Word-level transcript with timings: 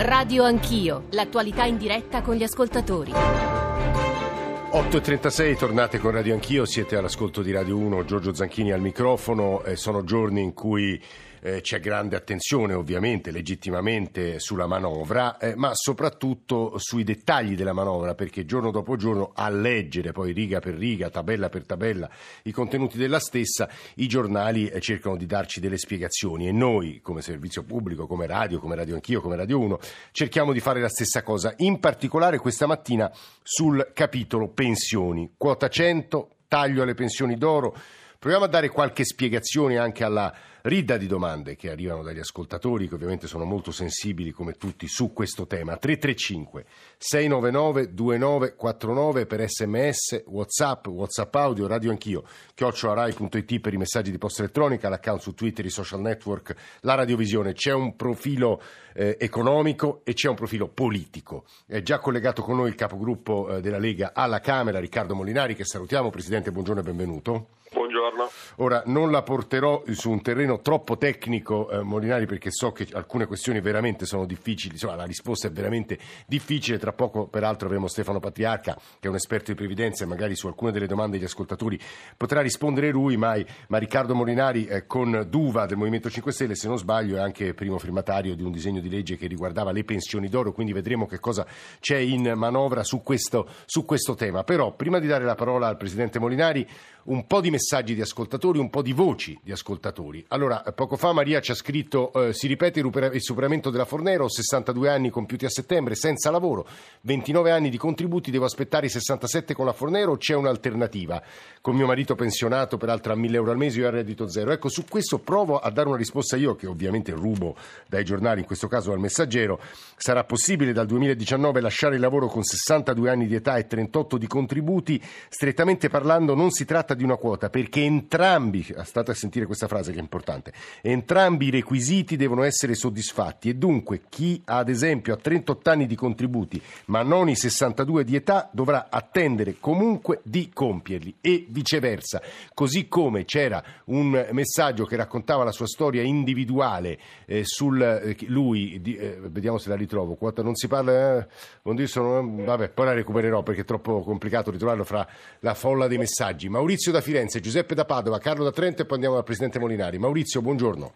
Radio 0.00 0.44
Anch'io, 0.44 1.06
l'attualità 1.10 1.64
in 1.64 1.76
diretta 1.76 2.22
con 2.22 2.36
gli 2.36 2.44
ascoltatori. 2.44 3.10
8.36, 3.10 5.58
tornate 5.58 5.98
con 5.98 6.12
Radio 6.12 6.34
Anch'io, 6.34 6.64
siete 6.66 6.94
all'ascolto 6.94 7.42
di 7.42 7.50
Radio 7.50 7.76
1, 7.76 8.04
Giorgio 8.04 8.32
Zanchini 8.32 8.70
al 8.70 8.80
microfono, 8.80 9.64
eh, 9.64 9.74
sono 9.74 10.04
giorni 10.04 10.40
in 10.40 10.54
cui 10.54 11.02
eh, 11.40 11.60
c'è 11.60 11.80
grande 11.80 12.16
attenzione 12.16 12.74
ovviamente, 12.74 13.30
legittimamente 13.30 14.38
sulla 14.38 14.66
manovra, 14.66 15.38
eh, 15.38 15.54
ma 15.54 15.70
soprattutto 15.74 16.74
sui 16.78 17.04
dettagli 17.04 17.54
della 17.54 17.72
manovra, 17.72 18.14
perché 18.14 18.44
giorno 18.44 18.70
dopo 18.70 18.96
giorno 18.96 19.32
a 19.34 19.48
leggere 19.48 20.12
poi 20.12 20.32
riga 20.32 20.60
per 20.60 20.74
riga, 20.74 21.10
tabella 21.10 21.48
per 21.48 21.66
tabella 21.66 22.08
i 22.42 22.52
contenuti 22.52 22.98
della 22.98 23.20
stessa, 23.20 23.68
i 23.96 24.06
giornali 24.06 24.68
eh, 24.68 24.80
cercano 24.80 25.16
di 25.16 25.26
darci 25.26 25.60
delle 25.60 25.78
spiegazioni 25.78 26.48
e 26.48 26.52
noi 26.52 27.00
come 27.00 27.22
servizio 27.22 27.62
pubblico, 27.62 28.06
come 28.06 28.26
radio, 28.26 28.58
come 28.58 28.74
Radio 28.74 28.94
Anch'io, 28.94 29.20
come 29.20 29.36
Radio 29.36 29.58
1, 29.60 29.78
cerchiamo 30.12 30.52
di 30.52 30.60
fare 30.60 30.80
la 30.80 30.88
stessa 30.88 31.22
cosa, 31.22 31.52
in 31.58 31.80
particolare 31.80 32.38
questa 32.38 32.66
mattina 32.66 33.10
sul 33.42 33.90
capitolo 33.94 34.48
pensioni, 34.48 35.32
quota 35.36 35.68
100, 35.68 36.30
taglio 36.48 36.82
alle 36.82 36.94
pensioni 36.94 37.36
d'oro. 37.36 37.76
Proviamo 38.20 38.46
a 38.46 38.48
dare 38.48 38.68
qualche 38.68 39.04
spiegazione 39.04 39.78
anche 39.78 40.02
alla 40.02 40.34
ridda 40.62 40.96
di 40.96 41.06
domande 41.06 41.54
che 41.54 41.70
arrivano 41.70 42.02
dagli 42.02 42.18
ascoltatori, 42.18 42.88
che 42.88 42.96
ovviamente 42.96 43.28
sono 43.28 43.44
molto 43.44 43.70
sensibili 43.70 44.32
come 44.32 44.54
tutti 44.54 44.88
su 44.88 45.12
questo 45.12 45.46
tema. 45.46 45.76
335 45.76 46.64
699 46.98 47.94
2949 47.94 49.26
per 49.26 49.48
sms, 49.48 50.24
whatsapp, 50.26 50.88
whatsapp 50.88 51.32
audio, 51.36 51.68
radio 51.68 51.92
anch'io, 51.92 52.24
chiocciolarai.it 52.54 53.60
per 53.60 53.74
i 53.74 53.76
messaggi 53.76 54.10
di 54.10 54.18
posta 54.18 54.42
elettronica, 54.42 54.88
l'account 54.88 55.20
su 55.20 55.34
Twitter, 55.34 55.64
i 55.64 55.70
social 55.70 56.00
network, 56.00 56.56
la 56.80 56.94
radiovisione. 56.94 57.52
C'è 57.52 57.72
un 57.72 57.94
profilo 57.94 58.60
eh, 58.94 59.16
economico 59.20 60.00
e 60.02 60.14
c'è 60.14 60.28
un 60.28 60.34
profilo 60.34 60.66
politico. 60.66 61.44
È 61.64 61.82
già 61.82 62.00
collegato 62.00 62.42
con 62.42 62.56
noi 62.56 62.68
il 62.68 62.74
capogruppo 62.74 63.48
eh, 63.48 63.60
della 63.60 63.78
Lega 63.78 64.10
alla 64.12 64.40
Camera, 64.40 64.80
Riccardo 64.80 65.14
Molinari, 65.14 65.54
che 65.54 65.64
salutiamo. 65.64 66.10
Presidente, 66.10 66.50
buongiorno 66.50 66.80
e 66.80 66.84
benvenuto. 66.84 67.48
Buongiorno. 67.70 68.30
Ora 68.56 68.82
non 68.86 69.10
la 69.10 69.22
porterò 69.22 69.82
su 69.90 70.10
un 70.10 70.22
terreno 70.22 70.60
troppo 70.60 70.96
tecnico, 70.96 71.70
eh, 71.70 71.82
Molinari, 71.82 72.24
perché 72.24 72.50
so 72.50 72.72
che 72.72 72.86
alcune 72.92 73.26
questioni 73.26 73.60
veramente 73.60 74.06
sono 74.06 74.24
difficili, 74.24 74.74
insomma 74.74 74.94
la 74.94 75.04
risposta 75.04 75.48
è 75.48 75.50
veramente 75.50 75.98
difficile. 76.26 76.78
Tra 76.78 76.92
poco, 76.92 77.26
peraltro, 77.26 77.66
avremo 77.66 77.86
Stefano 77.86 78.20
Patriarca, 78.20 78.74
che 78.74 79.06
è 79.06 79.08
un 79.08 79.16
esperto 79.16 79.50
di 79.50 79.56
previdenza, 79.56 80.04
e 80.04 80.06
magari 80.06 80.34
su 80.34 80.46
alcune 80.46 80.72
delle 80.72 80.86
domande 80.86 81.18
degli 81.18 81.26
ascoltatori 81.26 81.78
potrà 82.16 82.40
rispondere 82.40 82.90
lui, 82.90 83.16
ma, 83.16 83.36
ma 83.68 83.78
Riccardo 83.78 84.14
Molinari 84.14 84.66
eh, 84.66 84.86
con 84.86 85.26
Duva 85.28 85.66
del 85.66 85.76
Movimento 85.76 86.08
5 86.08 86.32
Stelle, 86.32 86.54
se 86.54 86.68
non 86.68 86.78
sbaglio, 86.78 87.16
è 87.16 87.20
anche 87.20 87.52
primo 87.52 87.78
firmatario 87.78 88.34
di 88.34 88.42
un 88.42 88.50
disegno 88.50 88.80
di 88.80 88.88
legge 88.88 89.16
che 89.16 89.26
riguardava 89.26 89.72
le 89.72 89.84
pensioni 89.84 90.28
d'oro, 90.28 90.52
quindi 90.52 90.72
vedremo 90.72 91.06
che 91.06 91.20
cosa 91.20 91.46
c'è 91.80 91.98
in 91.98 92.32
manovra 92.34 92.82
su 92.82 93.02
questo, 93.02 93.46
su 93.66 93.84
questo 93.84 94.14
tema. 94.14 94.42
Però, 94.42 94.72
prima 94.72 94.98
di 94.98 95.06
dare 95.06 95.24
la 95.24 95.34
parola 95.34 95.66
al 95.66 95.76
Presidente 95.76 96.18
Molinari, 96.18 96.66
un 97.08 97.26
po' 97.26 97.40
di 97.40 97.50
messaggi 97.58 97.96
di 97.96 98.00
ascoltatori, 98.00 98.60
un 98.60 98.70
po' 98.70 98.82
di 98.82 98.92
voci 98.92 99.36
di 99.42 99.50
ascoltatori. 99.50 100.24
Allora, 100.28 100.62
poco 100.72 100.96
fa 100.96 101.12
Maria 101.12 101.40
ci 101.40 101.50
ha 101.50 101.54
scritto, 101.54 102.12
eh, 102.12 102.32
si 102.32 102.46
ripete 102.46 102.78
il 102.78 103.20
superamento 103.20 103.70
della 103.70 103.84
Fornero, 103.84 104.28
62 104.28 104.88
anni 104.88 105.10
compiuti 105.10 105.44
a 105.44 105.48
settembre, 105.48 105.96
senza 105.96 106.30
lavoro, 106.30 106.68
29 107.00 107.50
anni 107.50 107.68
di 107.68 107.76
contributi, 107.76 108.30
devo 108.30 108.44
aspettare 108.44 108.86
i 108.86 108.88
67 108.88 109.54
con 109.54 109.66
la 109.66 109.72
Fornero 109.72 110.16
c'è 110.16 110.34
un'alternativa? 110.34 111.20
Con 111.60 111.74
mio 111.74 111.86
marito 111.86 112.14
pensionato, 112.14 112.76
peraltro 112.76 113.12
a 113.12 113.16
1000 113.16 113.36
euro 113.36 113.50
al 113.50 113.56
mese, 113.56 113.80
io 113.80 113.88
a 113.88 113.90
reddito 113.90 114.28
zero. 114.28 114.52
Ecco, 114.52 114.68
su 114.68 114.84
questo 114.88 115.18
provo 115.18 115.58
a 115.58 115.68
dare 115.70 115.88
una 115.88 115.96
risposta 115.96 116.36
io, 116.36 116.54
che 116.54 116.68
ovviamente 116.68 117.10
rubo 117.10 117.56
dai 117.88 118.04
giornali, 118.04 118.40
in 118.40 118.46
questo 118.46 118.68
caso 118.68 118.90
dal 118.90 119.00
messaggero. 119.00 119.60
Sarà 119.96 120.22
possibile 120.22 120.72
dal 120.72 120.86
2019 120.86 121.60
lasciare 121.60 121.96
il 121.96 122.00
lavoro 122.00 122.28
con 122.28 122.44
62 122.44 123.10
anni 123.10 123.26
di 123.26 123.34
età 123.34 123.56
e 123.56 123.66
38 123.66 124.16
di 124.16 124.26
contributi? 124.28 125.02
Strettamente 125.28 125.88
parlando 125.88 126.36
non 126.36 126.50
si 126.50 126.64
tratta 126.64 126.94
di 126.94 127.02
una 127.02 127.16
quota, 127.16 127.47
perché 127.50 127.82
entrambi, 127.82 128.66
state 128.84 129.10
a 129.10 129.14
sentire 129.14 129.46
questa 129.46 129.68
frase 129.68 129.92
che 129.92 129.98
è 129.98 130.02
importante, 130.02 130.52
entrambi 130.82 131.46
i 131.46 131.50
requisiti 131.50 132.16
devono 132.16 132.42
essere 132.42 132.74
soddisfatti 132.74 133.48
e 133.48 133.54
dunque 133.54 134.02
chi 134.08 134.42
ha 134.44 134.58
ad 134.58 134.68
esempio 134.68 135.14
a 135.14 135.16
38 135.16 135.70
anni 135.70 135.86
di 135.86 135.94
contributi 135.94 136.60
ma 136.86 137.02
non 137.02 137.28
i 137.28 137.36
62 137.36 138.04
di 138.04 138.16
età 138.16 138.48
dovrà 138.52 138.88
attendere 138.90 139.56
comunque 139.60 140.20
di 140.22 140.50
compierli 140.52 141.16
e 141.20 141.46
viceversa, 141.48 142.20
così 142.54 142.88
come 142.88 143.24
c'era 143.24 143.62
un 143.86 144.28
messaggio 144.32 144.84
che 144.84 144.96
raccontava 144.96 145.44
la 145.44 145.52
sua 145.52 145.66
storia 145.66 146.02
individuale 146.02 146.98
eh, 147.26 147.42
sul 147.44 147.80
eh, 147.80 148.16
lui, 148.26 148.80
di, 148.80 148.96
eh, 148.96 149.18
vediamo 149.20 149.58
se 149.58 149.68
la 149.68 149.76
ritrovo, 149.76 150.14
quota 150.14 150.42
non 150.42 150.54
si 150.54 150.66
parla, 150.68 151.26
eh, 151.62 151.86
sono, 151.86 152.44
vabbè 152.44 152.70
poi 152.70 152.86
la 152.86 152.92
recupererò 152.92 153.42
perché 153.42 153.62
è 153.62 153.64
troppo 153.64 154.02
complicato 154.02 154.50
ritrovarlo 154.50 154.84
fra 154.84 155.06
la 155.40 155.54
folla 155.54 155.86
dei 155.86 155.98
messaggi. 155.98 156.48
Maurizio 156.48 156.92
da 156.92 157.00
Firenze, 157.00 157.37
Giuseppe 157.40 157.74
da 157.74 157.84
Padova, 157.84 158.18
Carlo 158.18 158.44
da 158.44 158.52
Trento 158.52 158.82
e 158.82 158.84
poi 158.84 158.96
andiamo 158.96 159.16
dal 159.16 159.24
Presidente 159.24 159.58
Molinari. 159.58 159.98
Maurizio, 159.98 160.40
buongiorno. 160.40 160.92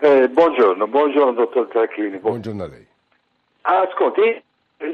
Eh, 0.00 0.28
buongiorno, 0.28 0.86
buongiorno 0.86 1.32
dottor 1.32 1.68
Tracchini. 1.68 2.18
Buongiorno 2.18 2.62
a 2.64 2.66
lei. 2.68 2.86
Ascolti, 3.62 4.42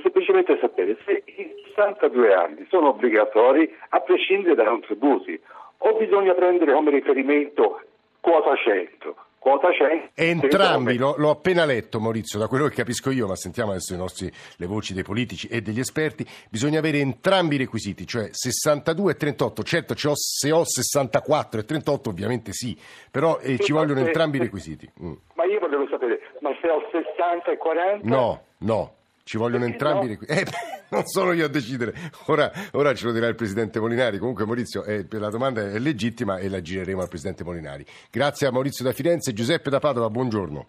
semplicemente 0.03 0.59
sapere 0.61 0.97
se 1.05 1.23
i 1.25 1.55
62 1.67 2.35
anni 2.35 2.67
sono 2.69 2.91
obbligatori 2.91 3.73
a 3.89 4.01
prescindere 4.01 4.55
dai 4.55 4.67
contributi 4.67 5.41
o 5.79 5.97
bisogna 5.97 6.35
prendere 6.35 6.73
come 6.73 6.91
riferimento 6.91 7.81
quota 8.21 8.55
100 8.55 9.17
quota 9.41 9.73
100. 9.73 10.11
Entrambi, 10.15 10.99
l'ho, 10.99 11.15
l'ho, 11.17 11.31
appena 11.31 11.65
letto 11.65 11.99
Maurizio, 11.99 12.39
da 12.39 12.47
quello 12.47 12.69
che 12.69 12.75
capisco 12.75 13.11
io, 13.11 13.27
ma 13.27 13.35
sentiamo 13.35 13.71
adesso 13.71 13.97
nostri, 13.97 14.31
le 14.57 14.67
voci 14.67 14.93
dei 14.93 15.03
politici 15.03 15.49
e 15.49 15.63
degli 15.63 15.81
esperti, 15.81 16.27
bisogna 16.51 16.79
avere 16.79 16.99
entrambi 16.99 17.55
i 17.55 17.59
requisiti, 17.59 18.07
cioè 18.07 18.29
62 18.31 19.13
e 19.13 19.17
38, 19.17 19.63
certo 19.63 19.95
se 20.15 20.53
ho 20.53 20.65
64 20.65 21.61
e 21.61 21.65
38 21.65 22.11
ovviamente 22.11 22.53
sì, 22.53 22.79
però 23.11 23.39
eh, 23.41 23.59
ci 23.59 23.73
vogliono 23.73 24.01
se, 24.01 24.07
entrambi 24.07 24.37
i 24.37 24.41
requisiti. 24.41 24.91
Mm. 25.03 25.13
Ma 25.35 25.45
io 25.47 25.59
volevo 25.59 25.89
sapere, 25.89 26.21
ma 26.41 26.51
se 26.61 26.69
ho 26.69 26.87
60 26.91 27.51
e 27.51 27.57
40? 27.57 28.07
No, 28.07 28.43
no, 28.59 28.95
ci 29.31 29.37
vogliono 29.37 29.65
Perché 29.65 29.85
entrambi 29.85 30.07
no? 30.07 30.19
requisiti. 30.19 30.41
Eh, 30.41 30.87
non 30.91 31.05
sono 31.05 31.31
io 31.31 31.45
a 31.45 31.49
decidere. 31.49 31.95
Ora, 32.27 32.51
ora 32.73 32.93
ce 32.95 33.07
lo 33.07 33.13
dirà 33.13 33.29
il 33.29 33.37
Presidente 33.37 33.79
Molinari. 33.79 34.19
Comunque 34.19 34.45
Maurizio, 34.45 34.83
eh, 34.83 35.07
la 35.09 35.31
domanda 35.31 35.61
è 35.61 35.79
legittima 35.79 36.39
e 36.39 36.49
la 36.49 36.61
gireremo 36.61 37.01
al 37.01 37.09
Presidente 37.09 37.45
Molinari. 37.45 37.87
Grazie 38.11 38.49
a 38.49 38.51
Maurizio 38.51 38.85
da 38.85 38.91
Firenze. 38.91 39.33
Giuseppe 39.33 39.71
da 39.71 39.79
Padova, 39.79 40.11
buongiorno. 40.11 40.67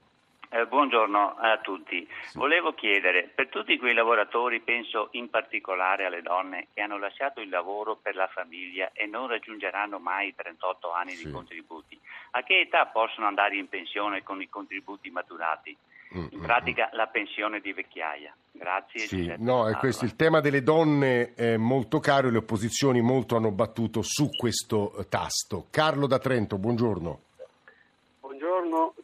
Eh, 0.51 0.67
buongiorno 0.67 1.37
a 1.39 1.57
tutti. 1.57 2.07
Sì. 2.25 2.37
Volevo 2.37 2.73
chiedere, 2.73 3.31
per 3.33 3.47
tutti 3.47 3.79
quei 3.79 3.95
lavoratori, 3.95 4.59
penso 4.59 5.07
in 5.13 5.31
particolare 5.31 6.05
alle 6.05 6.21
donne 6.21 6.67
che 6.71 6.81
hanno 6.81 6.99
lasciato 6.99 7.41
il 7.41 7.49
lavoro 7.49 7.95
per 7.99 8.13
la 8.13 8.27
famiglia 8.27 8.91
e 8.93 9.07
non 9.07 9.27
raggiungeranno 9.27 9.97
mai 9.97 10.27
i 10.27 10.35
38 10.35 10.91
anni 10.91 11.11
sì. 11.11 11.25
di 11.25 11.31
contributi, 11.31 11.99
a 12.31 12.43
che 12.43 12.59
età 12.59 12.85
possono 12.85 13.25
andare 13.25 13.55
in 13.55 13.69
pensione 13.69 14.21
con 14.21 14.39
i 14.39 14.49
contributi 14.49 15.09
maturati? 15.09 15.75
Mm, 16.15 16.25
in 16.31 16.39
mm, 16.39 16.43
pratica 16.43 16.89
mm. 16.91 16.97
la 16.97 17.07
pensione 17.07 17.59
di 17.59 17.73
vecchiaia. 17.73 18.35
Grazie. 18.51 19.07
Sì, 19.07 19.33
no, 19.37 19.67
è 19.67 19.75
questo 19.77 20.03
il 20.05 20.15
tema 20.15 20.41
delle 20.41 20.61
donne 20.61 21.33
è 21.33 21.55
molto 21.57 21.99
caro 21.99 22.27
e 22.27 22.31
le 22.31 22.37
opposizioni 22.37 23.01
molto 23.01 23.35
hanno 23.35 23.51
battuto 23.51 24.01
su 24.01 24.27
questo 24.27 25.05
tasto. 25.09 25.67
Carlo 25.71 26.07
da 26.07 26.19
Trento, 26.19 26.57
buongiorno. 26.57 27.21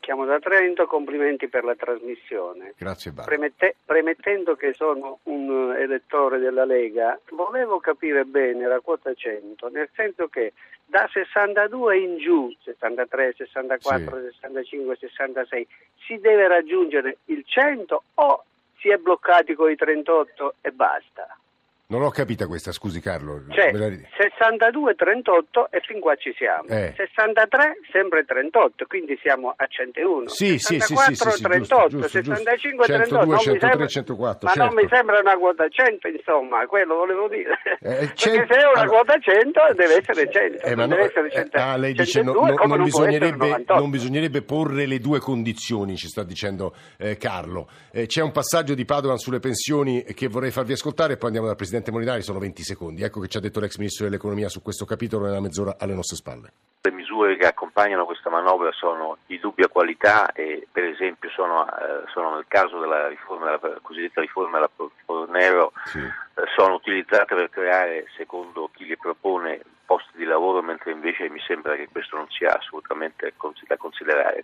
Chiamo 0.08 0.24
da 0.24 0.40
Trento, 0.40 0.88
complimenti 0.88 1.50
per 1.50 1.66
la 1.66 1.76
trasmissione. 1.76 2.76
Grazie 2.78 3.12
Premette, 3.12 3.76
premettendo 3.84 4.56
che 4.56 4.72
sono 4.74 5.20
un 5.24 5.76
elettore 5.78 6.40
della 6.40 6.64
Lega, 6.64 7.20
volevo 7.32 7.82
capire 7.82 8.24
bene 8.24 8.68
la 8.68 8.80
quota 8.80 9.14
100, 9.14 9.68
nel 9.68 9.90
senso 9.94 10.30
che 10.30 10.54
da 10.86 11.10
62 11.12 11.98
in 11.98 12.18
giù, 12.20 12.50
63, 12.64 13.34
64, 13.36 14.18
sì. 14.18 14.26
65, 14.32 14.96
66, 14.96 15.68
si 16.06 16.18
deve 16.20 16.48
raggiungere 16.48 17.18
il 17.26 17.44
100 17.46 18.04
o 18.14 18.46
si 18.78 18.88
è 18.88 18.96
bloccati 18.96 19.56
con 19.56 19.70
i 19.70 19.76
38 19.76 20.56
e 20.62 20.72
basta? 20.72 21.38
Non 21.90 22.02
l'ho 22.02 22.10
capita 22.10 22.48
questa, 22.48 22.74
scusi 22.74 23.00
Carlo. 23.00 23.44
Cioè, 23.48 23.72
62, 23.72 24.96
38 24.96 25.72
e 25.72 25.80
fin 25.88 26.02
qua 26.02 26.16
ci 26.16 26.34
siamo. 26.36 26.68
Eh. 26.68 26.92
63, 26.98 27.80
sempre 27.94 28.26
38, 28.26 28.86
quindi 28.88 29.18
siamo 29.22 29.54
a 29.56 29.66
101. 29.66 30.28
Sì, 30.28 30.60
64, 30.60 31.14
sì, 31.14 31.16
sì, 31.16 31.32
sì, 31.32 31.42
38, 31.44 31.88
giusto, 31.88 32.08
65, 32.10 32.86
102, 32.88 33.08
38. 33.08 33.38
103, 33.40 33.70
sembra, 33.70 33.88
104. 33.88 34.48
Ma 34.48 34.54
certo. 34.54 34.68
non 34.68 34.84
mi 34.84 34.90
sembra 34.92 35.20
una 35.20 35.38
quota 35.38 35.70
100, 35.70 36.08
insomma, 36.10 36.68
quello 36.68 36.96
volevo 36.96 37.30
dire. 37.30 37.56
Eh, 37.80 38.12
Perché 38.20 38.46
se 38.52 38.60
è 38.60 38.68
una 38.68 38.82
allora, 38.82 38.88
quota 38.88 39.18
100 39.20 39.60
deve 39.78 39.96
essere 39.96 40.30
100. 40.30 40.66
Eh, 40.66 40.76
non 40.76 40.90
no, 40.90 40.96
deve 40.96 41.08
essere 41.08 41.32
100, 41.32 41.56
eh, 41.56 41.62
ah, 41.62 41.78
lei 41.78 41.94
dice 41.94 42.20
102, 42.20 42.50
no, 42.50 42.56
non, 42.56 42.68
non, 42.68 42.84
bisognerebbe, 42.84 43.64
non, 43.66 43.90
bisognerebbe, 43.90 44.42
porre 44.42 44.88
le 44.88 45.00
due 45.00 45.20
condizioni, 45.20 45.96
ci 45.96 46.10
sta 46.10 46.24
dicendo 46.24 46.76
eh, 46.98 47.16
Carlo. 47.16 47.70
Eh, 47.94 48.08
c'è 48.08 48.22
un 48.22 48.34
passaggio 48.34 48.74
di 48.74 48.84
Padovan 48.84 49.18
sulle 49.18 49.40
pensioni 49.40 50.04
che 50.04 50.28
vorrei 50.28 50.52
farvi 50.52 50.74
ascoltare 50.74 51.14
e 51.14 51.16
poi 51.16 51.28
andiamo 51.28 51.48
dal 51.48 51.56
Presidente 51.56 51.76
Presidente 51.78 51.92
Molinari, 51.92 52.22
sono 52.22 52.40
20 52.40 52.64
secondi. 52.64 53.04
Ecco 53.04 53.20
che 53.20 53.28
ci 53.28 53.38
ha 53.38 53.40
detto 53.40 53.60
l'ex 53.60 53.78
Ministro 53.78 54.06
dell'Economia 54.06 54.50
su 54.50 54.62
questo 54.62 54.86
capitolo 54.86 55.26
nella 55.26 55.42
mezz'ora 55.42 55.76
alle 55.78 55.94
nostre 55.94 56.16
spalle. 56.16 56.52
Le 56.82 56.92
misure 56.92 57.38
che 57.38 57.46
accompagnano 57.46 58.06
questa 58.06 58.30
manovra 58.30 58.72
sono 58.72 59.18
di 59.26 59.40
dubbia 59.40 59.68
qualità 59.68 60.32
e 60.32 60.68
per 60.72 60.86
esempio 60.86 61.30
sono, 61.30 61.68
eh, 61.68 62.04
sono 62.14 62.36
nel 62.36 62.46
caso 62.48 62.80
della 62.80 63.08
riforma, 63.08 63.58
della 63.58 63.80
cosiddetta 63.82 64.22
riforma 64.22 64.58
della 64.58 64.70
Fornero, 65.06 65.72
sì. 65.86 66.00
eh, 66.00 66.44
sono 66.56 66.76
utilizzate 66.76 67.36
per 67.36 67.50
creare, 67.50 68.06
secondo 68.16 68.70
chi 68.74 68.86
le 68.88 68.98
propone, 68.98 69.62
posti 69.86 70.18
di 70.18 70.26
lavoro, 70.26 70.62
mentre 70.62 70.92
invece 70.92 71.30
mi 71.30 71.40
sembra 71.46 71.76
che 71.76 71.90
questo 71.92 72.16
non 72.16 72.28
sia 72.30 72.58
assolutamente 72.58 73.34
da 73.68 73.78
considerare. 73.78 74.44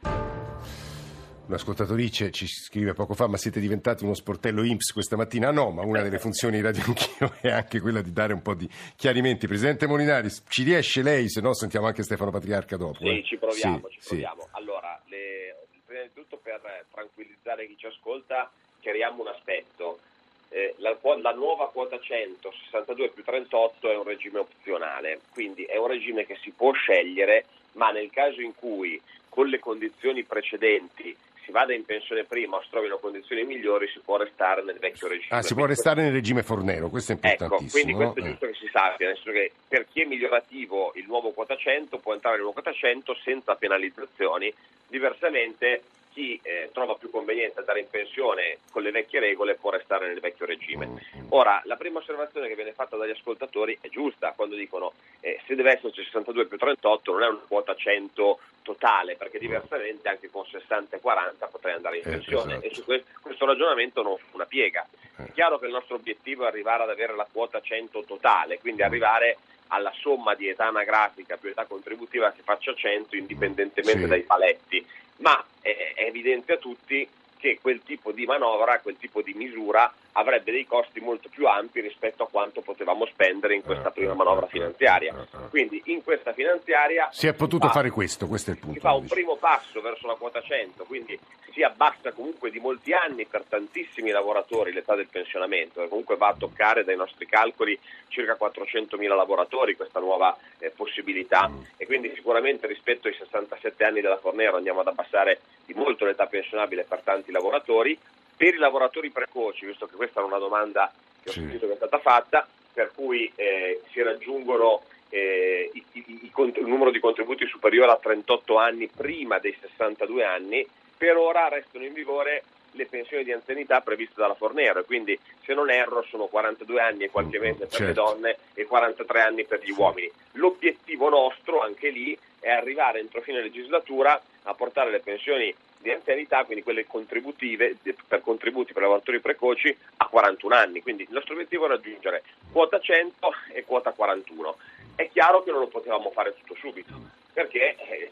Un'ascoltatrice 1.45 2.31
ci 2.31 2.47
scrive 2.47 2.93
poco 2.93 3.15
fa, 3.15 3.27
ma 3.27 3.35
siete 3.35 3.59
diventati 3.59 4.05
uno 4.05 4.13
sportello 4.13 4.63
IMSS 4.63 4.93
questa 4.93 5.17
mattina? 5.17 5.51
No, 5.51 5.71
ma 5.71 5.83
una 5.83 6.01
delle 6.01 6.17
funzioni 6.17 6.55
di 6.55 6.61
Radio 6.61 6.83
Anch'io 6.87 7.35
è 7.41 7.49
anche 7.49 7.81
quella 7.81 8.01
di 8.01 8.13
dare 8.13 8.31
un 8.31 8.41
po' 8.41 8.53
di 8.53 8.69
chiarimenti. 8.95 9.45
Presidente 9.45 9.85
Molinari, 9.85 10.29
ci 10.47 10.63
riesce 10.63 11.01
lei? 11.01 11.29
Se 11.29 11.41
no 11.41 11.53
sentiamo 11.53 11.87
anche 11.87 12.01
Stefano 12.01 12.31
Patriarca 12.31 12.77
dopo. 12.77 12.99
Sì, 12.99 13.17
eh? 13.17 13.23
ci 13.23 13.35
proviamo, 13.35 13.89
sì, 13.89 13.99
ci 13.99 14.07
proviamo. 14.07 14.41
Sì. 14.43 14.47
Allora, 14.51 15.01
le, 15.07 15.67
prima 15.85 16.03
di 16.03 16.13
tutto 16.13 16.37
per 16.37 16.85
tranquillizzare 16.89 17.67
chi 17.67 17.75
ci 17.77 17.87
ascolta, 17.87 18.49
chiariamo 18.79 19.21
un 19.21 19.27
aspetto. 19.27 19.99
Eh, 20.47 20.75
la, 20.77 20.97
la, 21.21 21.33
nuova 21.33 21.69
quota 21.71 21.99
100, 21.99 22.53
62 22.71 23.09
più 23.09 23.23
38, 23.23 23.91
è 23.91 23.97
un 23.97 24.03
regime 24.05 24.39
opzionale, 24.39 25.19
quindi 25.33 25.63
è 25.65 25.75
un 25.75 25.87
regime 25.87 26.25
che 26.25 26.37
si 26.41 26.51
può 26.51 26.71
scegliere, 26.71 27.45
ma 27.73 27.91
nel 27.91 28.09
caso 28.11 28.39
in 28.39 28.55
cui 28.55 29.01
con 29.27 29.47
le 29.47 29.59
condizioni 29.59 30.23
precedenti 30.23 31.13
si 31.43 31.51
vada 31.51 31.73
in 31.73 31.85
pensione 31.85 32.23
prima 32.23 32.57
o 32.57 32.61
si 32.61 32.69
trovino 32.69 32.97
condizioni 32.97 33.43
migliori, 33.43 33.87
si 33.87 33.99
può 33.99 34.17
restare 34.17 34.63
nel 34.63 34.77
vecchio 34.79 35.07
regime. 35.07 35.37
Ah, 35.37 35.41
si 35.41 35.53
può 35.53 35.65
restare 35.65 36.01
nel 36.01 36.11
regime 36.11 36.43
Fornero, 36.43 36.89
questo 36.89 37.11
è 37.11 37.15
importantissimo. 37.15 37.57
Ecco, 37.57 37.71
quindi 37.71 37.93
questo 37.93 38.19
è 38.19 38.23
giusto 38.23 38.45
eh. 38.45 38.47
che 38.49 38.57
si 38.65 38.69
sappia, 38.71 39.07
nel 39.07 39.15
senso 39.15 39.31
che 39.31 39.51
per 39.67 39.85
chi 39.91 40.01
è 40.01 40.05
migliorativo 40.05 40.91
il 40.95 41.05
nuovo 41.05 41.31
quota 41.31 41.55
100 41.55 41.97
può 41.97 42.13
entrare 42.13 42.35
nel 42.35 42.45
nuovo 42.45 42.61
quota 42.61 42.77
100 42.77 43.15
senza 43.23 43.55
penalizzazioni, 43.55 44.53
diversamente 44.87 45.81
chi 46.13 46.39
eh, 46.43 46.69
trova 46.71 46.95
più 46.95 47.09
conveniente 47.09 47.59
andare 47.59 47.79
in 47.79 47.89
pensione 47.89 48.59
con 48.71 48.83
le 48.83 48.91
vecchie 48.91 49.19
regole 49.19 49.55
può 49.55 49.71
restare 49.71 50.07
nel 50.07 50.19
vecchio 50.19 50.45
regime. 50.45 51.01
Ora, 51.29 51.61
la 51.65 51.75
prima 51.75 51.99
osservazione 51.99 52.47
che 52.47 52.55
viene 52.55 52.71
fatta 52.71 52.95
dagli 52.95 53.09
ascoltatori 53.09 53.77
è 53.81 53.89
giusta 53.89 54.33
quando 54.35 54.55
dicono 54.55 54.93
eh, 55.19 55.39
se 55.45 55.55
deve 55.55 55.73
esserci 55.73 56.03
62 56.03 56.45
più 56.45 56.57
38 56.57 57.11
non 57.11 57.23
è 57.23 57.27
una 57.27 57.41
quota 57.47 57.75
100 57.75 58.39
totale, 58.61 59.15
perché 59.15 59.39
diversamente 59.39 60.07
anche 60.07 60.29
con 60.29 60.45
60 60.45 60.95
e 60.95 60.99
40 60.99 61.47
potrei 61.47 61.73
andare 61.73 61.97
in 61.97 62.07
eh, 62.07 62.11
pensione 62.11 62.53
esatto. 62.53 62.65
e 62.65 62.73
su 62.73 62.83
questo, 62.83 63.07
questo 63.21 63.45
ragionamento 63.45 64.01
non 64.03 64.17
fu 64.17 64.35
una 64.35 64.45
piega. 64.45 64.87
È 65.15 65.31
chiaro 65.33 65.59
che 65.59 65.65
il 65.65 65.71
nostro 65.71 65.95
obiettivo 65.95 66.43
è 66.43 66.47
arrivare 66.47 66.83
ad 66.83 66.89
avere 66.89 67.15
la 67.15 67.27
quota 67.31 67.61
100 67.61 68.03
totale, 68.05 68.59
quindi 68.59 68.81
arrivare 68.81 69.37
alla 69.67 69.93
somma 69.95 70.35
di 70.35 70.47
età 70.47 70.67
anagrafica 70.67 71.37
più 71.37 71.49
età 71.49 71.65
contributiva 71.65 72.31
che 72.31 72.41
faccia 72.43 72.75
100 72.75 73.15
indipendentemente 73.15 74.03
sì. 74.03 74.07
dai 74.07 74.21
paletti 74.21 74.85
ma 75.17 75.43
è, 75.61 75.93
è 75.95 76.03
evidente 76.03 76.53
a 76.53 76.57
tutti 76.57 77.07
che 77.43 77.59
quel 77.61 77.83
tipo 77.83 78.13
di 78.13 78.25
manovra, 78.25 78.79
quel 78.79 78.95
tipo 78.97 79.21
di 79.21 79.33
misura 79.33 79.91
avrebbe 80.13 80.53
dei 80.53 80.65
costi 80.65 81.01
molto 81.01 81.27
più 81.27 81.45
ampi 81.45 81.81
rispetto 81.81 82.23
a 82.23 82.29
quanto 82.29 82.61
potevamo 82.61 83.05
spendere 83.05 83.53
in 83.53 83.63
questa 83.63 83.91
prima 83.91 84.13
manovra 84.13 84.47
finanziaria. 84.47 85.13
Quindi 85.49 85.81
in 85.87 86.03
questa 86.03 86.31
finanziaria 86.31 87.09
si 87.11 87.27
è 87.27 87.33
potuto 87.33 87.67
fa, 87.67 87.73
fare 87.73 87.89
questo, 87.89 88.27
questo 88.27 88.51
è 88.51 88.53
il 88.53 88.59
punto. 88.59 88.75
Si 88.75 88.79
fa 88.79 88.93
un 88.93 89.07
primo 89.07 89.35
passo 89.35 89.81
verso 89.81 90.07
la 90.07 90.15
quota 90.15 90.41
100, 90.41 90.85
quindi 90.85 91.19
si 91.51 91.61
abbassa 91.61 92.13
comunque 92.13 92.49
di 92.49 92.59
molti 92.59 92.93
anni 92.93 93.25
per 93.25 93.43
tantissimi 93.47 94.09
lavoratori 94.09 94.71
l'età 94.71 94.95
del 94.95 95.07
pensionamento, 95.07 95.81
che 95.81 95.87
comunque 95.87 96.15
va 96.15 96.29
a 96.29 96.35
toccare 96.35 96.83
dai 96.83 96.95
nostri 96.95 97.27
calcoli 97.27 97.77
circa 98.07 98.37
400.000 98.39 99.15
lavoratori 99.15 99.75
questa 99.75 99.99
nuova 99.99 100.35
eh, 100.59 100.71
possibilità 100.71 101.47
mm. 101.49 101.61
e 101.77 101.85
quindi 101.85 102.11
sicuramente 102.15 102.67
rispetto 102.67 103.07
ai 103.07 103.13
67 103.13 103.83
anni 103.83 104.01
della 104.01 104.17
Fornero 104.17 104.55
andiamo 104.55 104.79
ad 104.79 104.87
abbassare 104.87 105.41
di 105.65 105.73
molto 105.73 106.05
l'età 106.05 106.25
pensionabile 106.25 106.85
per 106.87 107.01
tanti 107.03 107.31
lavoratori. 107.33 107.97
Per 108.35 108.53
i 108.53 108.57
lavoratori 108.57 109.11
precoci, 109.11 109.65
visto 109.65 109.85
che 109.85 109.95
questa 109.95 110.21
è 110.21 110.23
una 110.23 110.37
domanda 110.37 110.91
che 111.21 111.29
ho 111.29 111.33
sì. 111.33 111.39
sentito 111.39 111.67
che 111.67 111.73
è 111.73 111.75
stata 111.75 111.99
fatta, 111.99 112.47
per 112.71 112.91
cui 112.95 113.31
eh, 113.35 113.81
si 113.91 114.01
raggiungono 114.01 114.83
eh, 115.09 115.69
i, 115.73 115.83
i, 115.91 116.05
i, 116.07 116.31
il 116.33 116.65
numero 116.65 116.89
di 116.89 116.99
contributi 116.99 117.45
superiore 117.45 117.91
a 117.91 117.97
38 117.97 118.57
anni 118.57 118.87
prima 118.87 119.37
dei 119.37 119.55
62 119.59 120.23
anni, 120.23 120.67
per 120.97 121.17
ora 121.17 121.49
restano 121.49 121.85
in 121.85 121.93
vigore 121.93 122.43
le 122.73 122.85
pensioni 122.85 123.23
di 123.23 123.31
anzianità 123.31 123.81
previste 123.81 124.15
dalla 124.15 124.33
Fornero 124.33 124.79
e 124.79 124.83
quindi 124.83 125.17
se 125.43 125.53
non 125.53 125.69
erro 125.69 126.03
sono 126.09 126.25
42 126.25 126.81
anni 126.81 127.03
e 127.03 127.09
qualche 127.09 127.39
mese 127.39 127.65
per 127.65 127.69
certo. 127.69 127.85
le 127.85 127.93
donne 127.93 128.37
e 128.53 128.65
43 128.65 129.21
anni 129.21 129.45
per 129.45 129.63
gli 129.63 129.71
uomini. 129.71 130.11
L'obiettivo 130.33 131.09
nostro 131.09 131.61
anche 131.61 131.89
lì 131.89 132.17
è 132.39 132.49
arrivare 132.49 132.99
entro 132.99 133.21
fine 133.21 133.41
legislatura 133.41 134.19
a 134.43 134.53
portare 134.53 134.91
le 134.91 134.99
pensioni 134.99 135.53
di 135.83 135.91
anzianità, 135.91 136.45
quindi 136.45 136.63
quelle 136.63 136.87
contributive 136.87 137.75
per 138.07 138.21
contributi 138.21 138.71
per 138.73 138.81
lavoratori 138.81 139.19
precoci 139.19 139.75
a 139.97 140.07
41 140.07 140.55
anni. 140.55 140.81
Quindi 140.81 141.03
il 141.03 141.09
nostro 141.11 141.33
obiettivo 141.33 141.65
è 141.65 141.67
raggiungere 141.67 142.23
quota 142.51 142.79
100 142.79 143.33
e 143.51 143.63
quota 143.65 143.91
41. 143.91 144.55
È 144.95 145.09
chiaro 145.11 145.43
che 145.43 145.51
non 145.51 145.59
lo 145.59 145.67
potevamo 145.67 146.09
fare 146.11 146.33
tutto 146.39 146.55
subito, 146.55 146.93
perché 147.33 147.75
eh, 147.75 148.09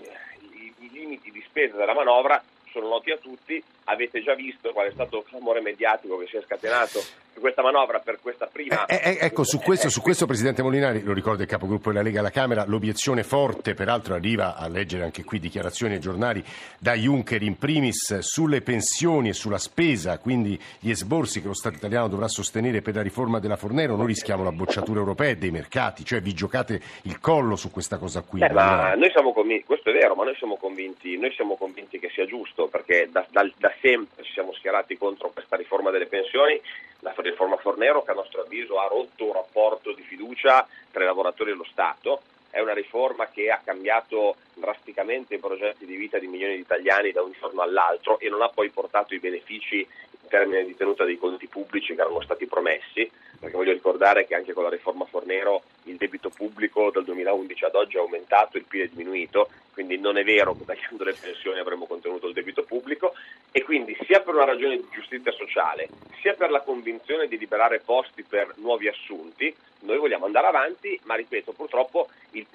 i, 0.51 0.73
i 0.79 0.89
limiti 0.91 1.31
di 1.31 1.41
spesa 1.47 1.77
della 1.77 1.93
manovra 1.93 2.43
sono 2.71 2.87
noti 2.89 3.11
a 3.11 3.17
tutti, 3.17 3.63
avete 3.85 4.21
già 4.21 4.35
visto 4.35 4.71
qual 4.71 4.87
è 4.87 4.91
stato 4.91 5.17
il 5.17 5.23
clamore 5.27 5.61
mediatico 5.61 6.17
che 6.17 6.27
si 6.27 6.37
è 6.37 6.41
scatenato 6.41 6.99
su 7.33 7.39
questa 7.39 7.61
manovra 7.61 7.99
per 7.99 8.19
questa 8.21 8.47
prima... 8.51 8.85
Eh, 8.85 8.99
eh, 9.03 9.17
ecco, 9.21 9.43
su 9.43 9.59
questo, 9.59 9.89
su 9.89 10.01
questo, 10.01 10.25
Presidente 10.25 10.61
Molinari, 10.61 11.01
lo 11.01 11.13
ricordo 11.13 11.41
il 11.41 11.47
capogruppo 11.47 11.89
della 11.89 12.03
Lega 12.03 12.19
alla 12.19 12.29
Camera, 12.29 12.65
l'obiezione 12.65 13.23
forte, 13.23 13.73
peraltro 13.73 14.13
arriva 14.13 14.55
a 14.55 14.67
leggere 14.67 15.03
anche 15.03 15.23
qui 15.23 15.39
dichiarazioni 15.39 15.93
ai 15.93 15.99
giornali 15.99 16.43
da 16.77 16.93
Juncker 16.93 17.41
in 17.41 17.57
primis 17.57 18.19
sulle 18.19 18.61
pensioni 18.61 19.29
e 19.29 19.33
sulla 19.33 19.57
spesa, 19.57 20.17
quindi 20.19 20.59
gli 20.79 20.89
esborsi 20.89 21.41
che 21.41 21.47
lo 21.47 21.53
Stato 21.53 21.75
italiano 21.75 22.09
dovrà 22.09 22.27
sostenere 22.27 22.81
per 22.81 22.95
la 22.95 23.01
riforma 23.01 23.39
della 23.39 23.55
Fornero, 23.55 23.95
noi 23.95 24.07
rischiamo 24.07 24.43
la 24.43 24.51
bocciatura 24.51 24.99
europea 24.99 25.29
e 25.29 25.37
dei 25.37 25.51
mercati, 25.51 26.03
cioè 26.03 26.21
vi 26.21 26.33
giocate 26.33 26.81
il 27.03 27.19
collo 27.19 27.55
su 27.55 27.71
questa 27.71 27.97
cosa 27.97 28.21
qui. 28.21 28.39
Beh, 28.39 28.51
ma 28.51 28.93
noi 28.95 29.09
siamo 29.11 29.31
convinti, 29.31 29.63
questo 29.63 29.89
è 29.89 29.93
vero, 29.93 30.15
ma 30.15 30.25
noi 30.25 30.35
siamo 30.35 30.57
convinti, 30.57 31.17
noi 31.17 31.31
siamo 31.33 31.55
convinti 31.55 31.97
che 31.97 32.09
sia 32.09 32.25
giusto, 32.25 32.67
perché 32.67 33.07
da, 33.11 33.25
da, 33.31 33.49
da 33.57 33.70
sempre 33.79 34.23
ci 34.23 34.33
siamo 34.33 34.53
schierati 34.53 34.97
contro 34.97 35.29
questa 35.29 35.55
riforma 35.55 35.91
delle 35.91 36.07
pensioni, 36.07 36.59
la 36.99 37.13
riforma 37.17 37.57
Fornero 37.57 38.03
che 38.03 38.11
a 38.11 38.15
nostro 38.15 38.41
avviso 38.41 38.79
ha 38.79 38.87
rotto 38.87 39.25
un 39.25 39.33
rapporto 39.33 39.93
di 39.93 40.01
fiducia 40.03 40.67
tra 40.91 41.03
i 41.03 41.05
lavoratori 41.05 41.51
e 41.51 41.53
lo 41.53 41.65
Stato, 41.69 42.21
è 42.51 42.59
una 42.59 42.73
riforma 42.73 43.29
che 43.29 43.49
ha 43.49 43.61
cambiato 43.63 44.35
drasticamente 44.53 45.35
i 45.35 45.39
progetti 45.39 45.85
di 45.85 45.95
vita 45.95 46.19
di 46.19 46.27
milioni 46.27 46.55
di 46.55 46.61
italiani 46.61 47.11
da 47.11 47.23
un 47.23 47.31
giorno 47.31 47.61
all'altro 47.61 48.19
e 48.19 48.29
non 48.29 48.41
ha 48.41 48.49
poi 48.49 48.69
portato 48.69 49.15
i 49.15 49.19
benefici 49.19 49.77
in 49.77 50.27
termini 50.27 50.65
di 50.65 50.75
tenuta 50.75 51.05
dei 51.05 51.17
conti 51.17 51.47
pubblici 51.47 51.95
che 51.95 52.01
erano 52.01 52.21
stati 52.21 52.45
promessi, 52.45 53.09
perché 53.39 53.55
voglio 53.55 53.71
ricordare 53.71 54.27
che 54.27 54.35
anche 54.35 54.53
con 54.53 54.63
la 54.63 54.69
riforma 54.69 55.05
Fornero 55.05 55.63
il 55.85 55.95
debito 55.95 56.29
pubblico 56.29 56.91
dal 56.91 57.03
2011 57.03 57.65
ad 57.65 57.75
oggi 57.75 57.97
è 57.97 57.99
aumentato, 57.99 58.57
il 58.57 58.65
PIL 58.65 58.83
è 58.83 58.87
diminuito, 58.87 59.49
quindi 59.73 59.97
non 59.97 60.17
è 60.17 60.23
vero 60.23 60.55
che 60.55 60.65
tagliando 60.65 61.03
le 61.03 61.15
pensioni 61.19 61.59
avremmo 61.59 61.85
contenuto 61.85 62.27
il 62.27 62.33
debito 62.33 62.63
pubblico. 62.63 63.13
E 63.51 63.63
quindi 63.63 63.97
sia 64.05 64.21
per 64.21 64.35
una 64.35 64.45
ragione 64.45 64.77
di 64.77 64.87
giustizia 64.91 65.31
sociale, 65.31 65.89
sia 66.21 66.33
per 66.33 66.51
la 66.51 66.61
convinzione 66.61 67.27
di 67.27 67.37
liberare 67.37 67.79
posti 67.79 68.23
per 68.23 68.53
nuovi 68.57 68.87
assunti, 68.87 69.53
noi 69.81 69.97
vogliamo 69.97 70.25
andare 70.25 70.47
avanti, 70.47 70.99
ma 71.03 71.15
ripeto, 71.15 71.53
purtroppo 71.53 72.09
il, 72.31 72.45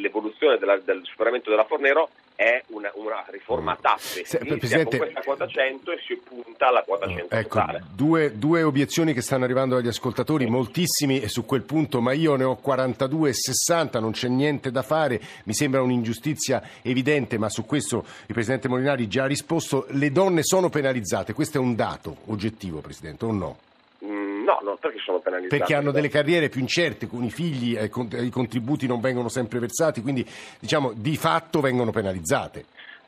l'evoluzione 0.00 0.58
della, 0.58 0.76
del 0.78 1.00
superamento 1.04 1.50
della 1.50 1.64
Fornero 1.64 2.10
è 2.34 2.62
una, 2.68 2.90
una 2.94 3.24
riforma 3.28 3.72
a 3.72 3.78
tappe. 3.80 4.24
Se, 4.24 4.38
Presidente, 4.38 4.98
con 4.98 5.06
questa 5.06 5.22
quota 5.22 5.46
100 5.46 5.92
e 5.92 5.98
si 6.04 6.16
punta 6.16 6.68
alla 6.68 6.82
quota 6.82 7.06
100 7.06 7.34
ecco, 7.34 7.62
due, 7.94 8.36
due, 8.36 8.62
obiezioni 8.62 9.12
che 9.12 9.20
stanno 9.20 9.44
arrivando 9.44 9.76
dagli 9.76 9.86
ascoltatori, 9.86 10.46
moltissimi 10.46 11.28
su 11.28 11.44
quel 11.44 11.62
punto, 11.62 12.00
ma 12.00 12.12
io 12.12 12.34
ne 12.34 12.44
ho 12.44 12.56
42 12.64 13.28
e 13.28 13.34
60, 13.34 14.00
non 14.00 14.12
c'è 14.12 14.28
niente 14.28 14.70
da 14.70 14.80
fare, 14.80 15.20
mi 15.44 15.52
sembra 15.52 15.82
un'ingiustizia 15.82 16.62
evidente, 16.80 17.36
ma 17.36 17.50
su 17.50 17.66
questo 17.66 18.06
il 18.26 18.32
Presidente 18.32 18.68
Molinari 18.68 19.06
già 19.06 19.24
ha 19.24 19.26
risposto, 19.26 19.84
le 19.90 20.10
donne 20.10 20.42
sono 20.42 20.70
penalizzate, 20.70 21.34
questo 21.34 21.58
è 21.58 21.60
un 21.60 21.74
dato 21.74 22.16
oggettivo, 22.28 22.80
Presidente, 22.80 23.26
o 23.26 23.32
no? 23.32 23.56
No, 24.00 24.60
non 24.62 24.76
perché 24.78 24.98
sono 24.98 25.18
penalizzati. 25.18 25.56
Perché 25.56 25.74
hanno 25.74 25.90
delle 25.90 26.08
carriere 26.08 26.48
più 26.48 26.60
incerte, 26.60 27.06
con 27.06 27.22
i 27.22 27.30
figli 27.30 27.76
eh, 27.76 27.90
i 28.22 28.30
contributi 28.30 28.86
non 28.86 29.00
vengono 29.00 29.28
sempre 29.28 29.58
versati, 29.58 30.00
quindi 30.00 30.26
diciamo 30.58 30.92
di 30.94 31.16
fatto 31.16 31.60
vengono 31.60 31.90
penalizzate. 31.90 32.64